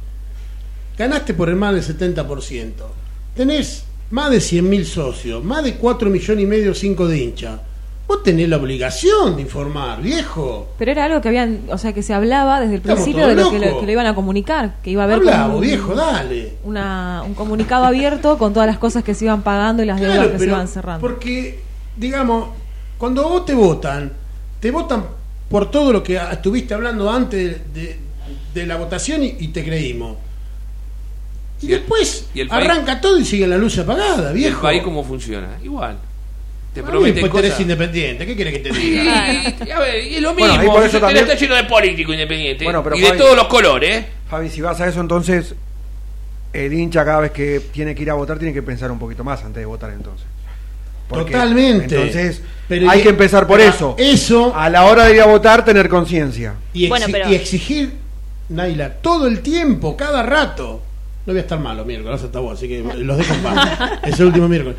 [0.96, 2.72] ganaste por el más del 70%,
[3.34, 3.84] tenés
[4.14, 7.60] más de 100.000 socios, más de 4 millones y medio, 5 de hincha,
[8.06, 10.68] vos tenés la obligación de informar, viejo.
[10.78, 13.34] Pero era algo que habían, o sea, que se hablaba desde el Estamos principio de
[13.34, 13.50] lo
[13.80, 16.52] que, le iban a comunicar, que iba a haber Habla, como vos, un, viejo, dale.
[16.62, 20.28] una- un comunicado abierto con todas las cosas que se iban pagando y las deudas
[20.28, 21.00] que se iban cerrando.
[21.00, 21.58] Porque,
[21.96, 22.50] digamos,
[22.98, 24.12] cuando vos te votan,
[24.60, 25.04] te votan
[25.48, 27.98] por todo lo que estuviste hablando antes de, de-
[28.54, 30.16] de la votación y, y te creímos.
[31.62, 34.62] Y, después y el país- arranca todo y sigue la luz apagada, ¿Y el viejo.
[34.62, 35.48] país cómo funciona?
[35.62, 35.96] Igual.
[36.74, 37.60] Te Ah, prometen después tenés cosas...
[37.60, 39.32] independiente, ¿qué querés que te diga?
[39.32, 41.64] y- a ver, y es lo Bueno, mismo, ahí por eso también- está lleno de
[41.64, 43.96] políticos independientes Bueno, pero y de Fabi- todos los colores.
[43.98, 44.06] ¿eh?
[44.28, 45.54] Fabi, si vas a eso, entonces
[46.52, 49.22] el hincha cada vez que tiene que ir a votar tiene que pensar un poquito
[49.24, 50.26] más antes de votar entonces.
[51.08, 51.94] Porque, Totalmente.
[51.94, 53.94] Entonces, Pero hay y- que empezar por eso.
[53.98, 56.54] Eso A la hora de ir a votar, tener conciencia.
[56.72, 57.92] y, exi- Bueno, pero- y exigir,
[58.48, 60.82] Naila, todo el tiempo, cada rato.
[61.26, 64.00] No voy a estar malo miércoles, hasta vos, así que los dejo en paz.
[64.02, 64.76] es el último miércoles.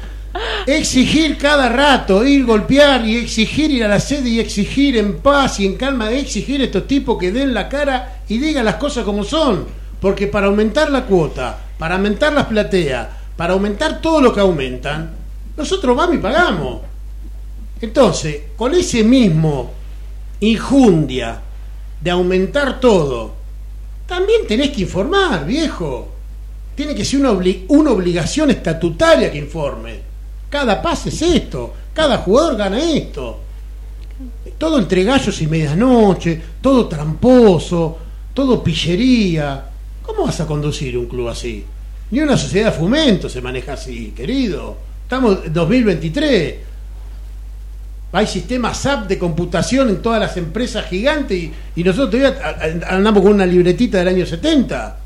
[0.68, 5.60] Exigir cada rato, ir golpear y exigir ir a la sede y exigir en paz
[5.60, 9.04] y en calma, exigir a estos tipos que den la cara y digan las cosas
[9.04, 9.66] como son.
[10.00, 15.16] Porque para aumentar la cuota, para aumentar las plateas, para aumentar todo lo que aumentan,
[15.58, 16.82] nosotros vamos y pagamos.
[17.82, 19.72] Entonces, con ese mismo
[20.42, 21.40] injundia
[22.02, 23.34] de aumentar todo,
[24.06, 26.15] también tenés que informar, viejo.
[26.76, 30.00] Tiene que ser una, una obligación estatutaria que informe.
[30.50, 33.40] Cada pase es esto, cada jugador gana esto.
[34.58, 37.98] Todo entre gallos y medianoche, todo tramposo,
[38.34, 39.66] todo pillería.
[40.02, 41.66] ¿Cómo vas a conducir un club así?
[42.12, 44.78] Ni una sociedad de fomento se maneja así, querido.
[45.04, 46.56] Estamos en 2023.
[48.12, 53.24] Hay sistemas SAP de computación en todas las empresas gigantes y, y nosotros todavía andamos
[53.24, 55.00] con una libretita del año 70.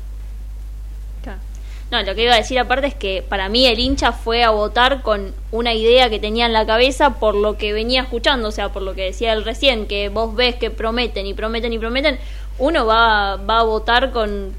[1.90, 4.50] No, lo que iba a decir aparte es que para mí el hincha fue a
[4.50, 8.52] votar con una idea que tenía en la cabeza por lo que venía escuchando, o
[8.52, 11.78] sea, por lo que decía él recién, que vos ves que prometen y prometen y
[11.80, 12.18] prometen,
[12.58, 14.52] uno va, va a votar con,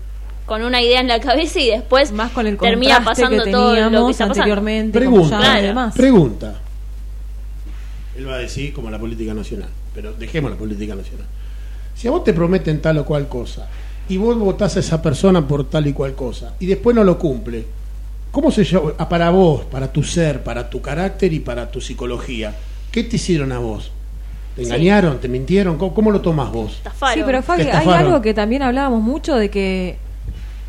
[0.45, 3.69] con una idea en la cabeza y después Más con el termina pasando que todo
[3.69, 5.95] lo que teníamos está anteriormente, Pregunta, como ya y demás.
[5.95, 6.61] pregunta.
[8.17, 11.27] Él va a decir como la política nacional, pero dejemos la política nacional.
[11.95, 13.69] Si a vos te prometen tal o cual cosa
[14.09, 17.17] y vos votás a esa persona por tal y cual cosa y después no lo
[17.17, 17.65] cumple,
[18.31, 18.91] ¿cómo se llama?
[18.97, 22.55] Ah, Para vos, para tu ser, para tu carácter y para tu psicología,
[22.91, 23.91] ¿qué te hicieron a vos?
[24.55, 24.67] ¿Te Sí.
[24.69, 25.19] engañaron?
[25.19, 25.77] ¿Te mintieron?
[25.77, 26.81] ¿Cómo, cómo lo tomás vos?
[26.83, 27.93] Sí, pero Te hay estafaron.
[27.93, 29.97] algo que también hablábamos mucho de que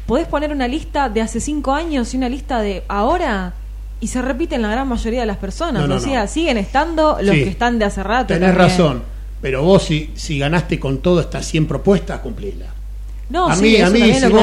[0.07, 3.55] podés poner una lista de hace cinco años y una lista de ahora
[4.01, 5.83] y se repite en la gran mayoría de las personas.
[5.83, 6.29] No, no, o sea, no.
[6.29, 7.43] siguen estando los Sí.
[7.45, 8.29] que están de hace rato.
[8.35, 8.69] Tenés también.
[8.69, 9.03] razón,
[9.41, 12.67] pero vos si, si ganaste con todas estas 100 propuestas, cumplila.
[13.33, 14.43] No, a sí, mí, a eso mí si, vos,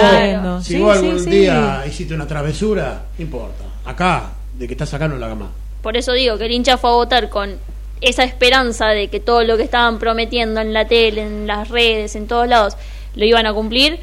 [0.65, 1.29] si Sí, vos sí, algún sí.
[1.29, 3.63] día hiciste una travesura, no importa.
[3.85, 5.49] Acá, de que estás acá no la hagas más.
[5.81, 7.57] Por eso digo que el hincha fue a votar con
[8.01, 12.15] esa esperanza de que todo lo que estaban prometiendo en la tele, en las redes,
[12.15, 12.75] en todos lados,
[13.15, 13.99] lo iban a cumplir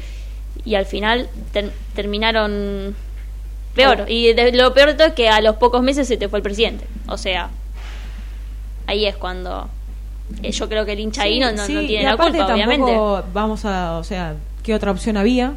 [0.65, 2.95] y al final ter- terminaron
[3.75, 4.05] peor.
[4.07, 6.39] Y de- lo peor de todo es que a los pocos meses se te fue
[6.39, 6.85] el presidente.
[7.07, 7.49] O sea,
[8.87, 9.69] ahí es cuando
[10.43, 12.31] eh, yo creo que el hincha ahí no, no, Sí, no y tiene la culpa,
[12.37, 12.97] tampoco obviamente.
[13.33, 14.35] Vamos a, o sea,
[14.67, 15.53] ¿qué otra opción había?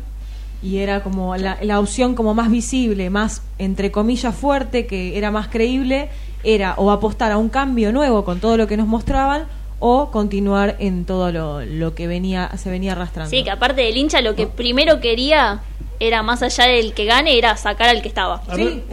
[0.63, 5.33] Y era como la, la opción como más visible, más entre comillas fuerte, que era
[5.33, 6.11] más creíble,
[6.45, 9.47] era o apostar a un cambio nuevo con todo lo que nos mostraban
[9.81, 13.31] o continuar en todo lo, lo que venía se venía arrastrando.
[13.31, 15.61] Sí, que aparte del hincha lo que primero quería
[15.99, 18.43] era más allá del que gane, era sacar al que estaba.
[18.47, 18.85] A ver,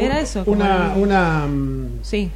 [0.47, 2.31] Una, una, mm, sí.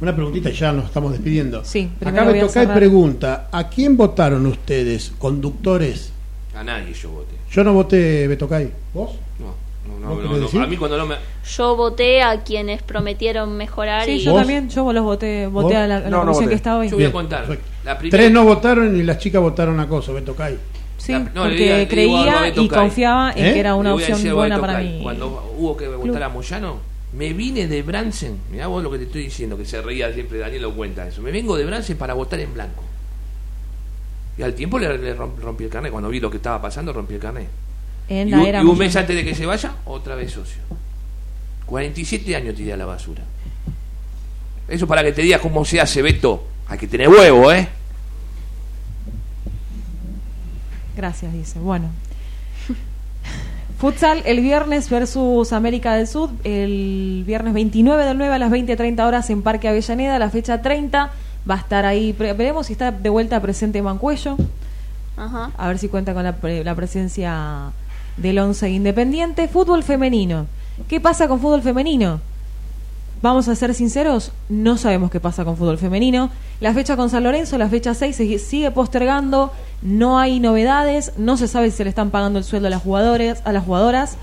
[0.00, 1.64] una preguntita y ya nos estamos despidiendo.
[1.64, 6.12] Sí, Acá me toca pregunta, ¿a quién votaron ustedes, conductores?
[6.58, 7.34] A nadie yo voté.
[7.52, 8.70] Yo no voté Betocay.
[8.92, 9.12] ¿Vos?
[9.38, 9.54] No,
[10.00, 10.42] no, ¿Vos no, querés no, no.
[10.44, 10.60] decir?
[10.60, 11.14] A mí cuando no me...
[11.56, 15.76] Yo voté a quienes prometieron mejorar Sí, y yo también, yo los voté, voté ¿Vos?
[15.76, 16.48] a la, a la No, no comisión voté.
[16.48, 16.88] que estaba hoy.
[16.90, 17.46] Yo voy a contar.
[17.84, 20.58] La primera- Tres no votaron y las chicas votaron a Coso, Betocay.
[20.96, 23.52] Sí, La- no, le porque creía y confiaba en ¿Eh?
[23.52, 24.98] que era una opción buena para mí.
[25.00, 26.78] Cuando hubo que votar a Moyano,
[27.12, 28.36] me vine de Bransen.
[28.50, 31.22] Mirá vos lo que te estoy diciendo, que se reía siempre, Daniel lo cuenta eso.
[31.22, 32.82] Me vengo de Bransen para votar en blanco.
[34.38, 35.90] Y al tiempo le, le romp- rompí el carnet.
[35.90, 37.48] Cuando vi lo que estaba pasando, rompí el carnet.
[38.08, 38.84] En y, la un, era y un Moyano.
[38.84, 40.62] mes antes de que se vaya, otra vez socio.
[41.66, 43.22] 47 años tiré a la basura.
[44.68, 46.46] Eso para que te digas cómo se hace, Beto.
[46.68, 47.68] Hay que tener huevo, ¿eh?
[50.96, 51.58] Gracias, dice.
[51.58, 51.88] Bueno.
[53.78, 59.06] Futsal el viernes versus América del Sur, el viernes 29 del 9 a las 20.30
[59.06, 61.10] horas en Parque Avellaneda, la fecha 30
[61.48, 64.36] va a estar ahí, veremos si está de vuelta presente Mancuello,
[65.16, 65.50] Ajá.
[65.56, 67.72] a ver si cuenta con la, la presencia
[68.16, 69.48] del 11 Independiente.
[69.48, 70.46] Fútbol femenino,
[70.88, 72.20] ¿qué pasa con fútbol femenino?
[73.20, 76.30] Vamos a ser sinceros, no sabemos qué pasa con fútbol femenino.
[76.60, 81.36] La fecha con San Lorenzo, la fecha 6, se sigue postergando, no hay novedades, no
[81.36, 84.16] se sabe si se le están pagando el sueldo a las jugadores, a las jugadoras.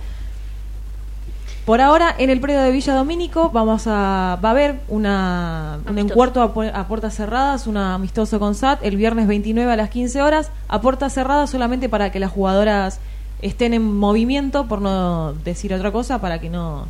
[1.66, 5.98] Por ahora, en el predio de Villa Domínico vamos a va a haber una un
[5.98, 10.22] encuentro a, a puertas cerradas, un amistoso con SAT el viernes 29 a las 15
[10.22, 13.00] horas, a puertas cerradas solamente para que las jugadoras
[13.42, 16.88] estén en movimiento, por no decir otra cosa, para que no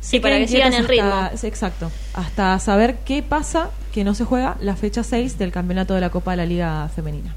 [0.00, 1.28] Sí, para que sigan en ritmo.
[1.42, 1.90] Exacto.
[2.14, 6.10] Hasta saber qué pasa que no se juega la fecha 6 del campeonato de la
[6.10, 7.34] Copa de la Liga Femenina.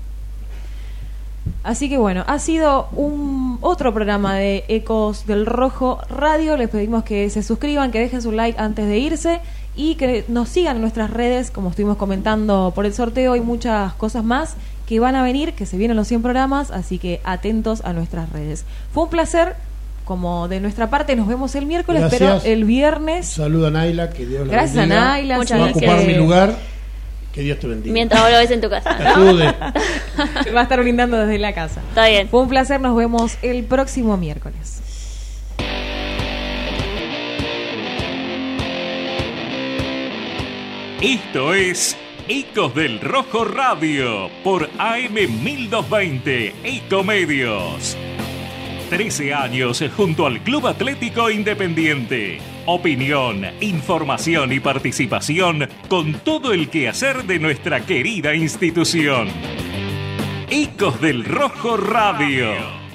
[1.63, 6.57] Así que bueno, ha sido un otro programa de Ecos del Rojo Radio.
[6.57, 9.39] Les pedimos que se suscriban, que dejen su like antes de irse
[9.75, 13.93] y que nos sigan en nuestras redes, como estuvimos comentando por el sorteo, hay muchas
[13.93, 17.81] cosas más que van a venir, que se vienen los 100 programas, así que atentos
[17.85, 18.65] a nuestras redes.
[18.93, 19.55] Fue un placer,
[20.03, 22.19] como de nuestra parte, nos vemos el miércoles, Gracias.
[22.43, 24.85] pero el viernes Saludo a Naila, que Dios la Gracias a.
[24.87, 26.55] Naila, Va a sabes ocupar que- mi lugar.
[27.33, 27.93] Que Dios te bendiga.
[27.93, 28.97] Mientras vos lo ves en tu casa.
[28.97, 29.09] Te ¿no?
[29.09, 29.55] ayude.
[30.53, 31.81] va a estar brindando desde la casa.
[31.89, 32.27] Está bien.
[32.27, 34.81] Fue un placer, nos vemos el próximo miércoles.
[41.01, 47.97] Esto es Ecos del Rojo Radio por AM 1220 Ecomedios.
[48.91, 52.39] 13 años junto al Club Atlético Independiente.
[52.67, 59.29] Opinión, información y participación con todo el quehacer de nuestra querida institución.
[60.47, 62.51] Ecos del Rojo Radio.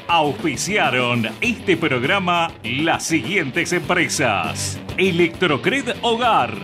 [0.07, 4.79] Auspiciaron este programa las siguientes empresas.
[4.99, 6.55] Electrocred Hogar.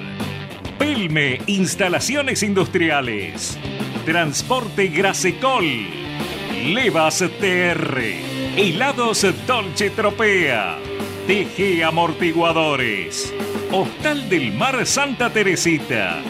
[0.78, 3.59] Pelme Instalaciones Industriales.
[4.05, 5.66] Transporte Grasecol.
[6.66, 8.00] Levas TR.
[8.57, 10.91] Helados Dolce Tropea.
[11.27, 13.33] TG Amortiguadores.
[13.70, 16.20] Hostal del Mar Santa Teresita.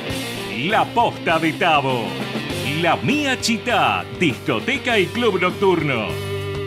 [0.66, 2.04] La Posta de Tabo.
[2.82, 6.08] La Mía Chita, discoteca y club nocturno.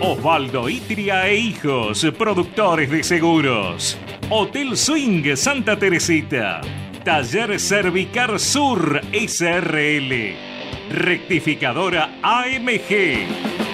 [0.02, 3.96] Osvaldo Itria e Hijos, productores de seguros.
[4.32, 6.62] Hotel Swing Santa Teresita.
[7.04, 10.34] Taller Cervicar Sur SRL.
[10.90, 13.65] Rectificadora AMG.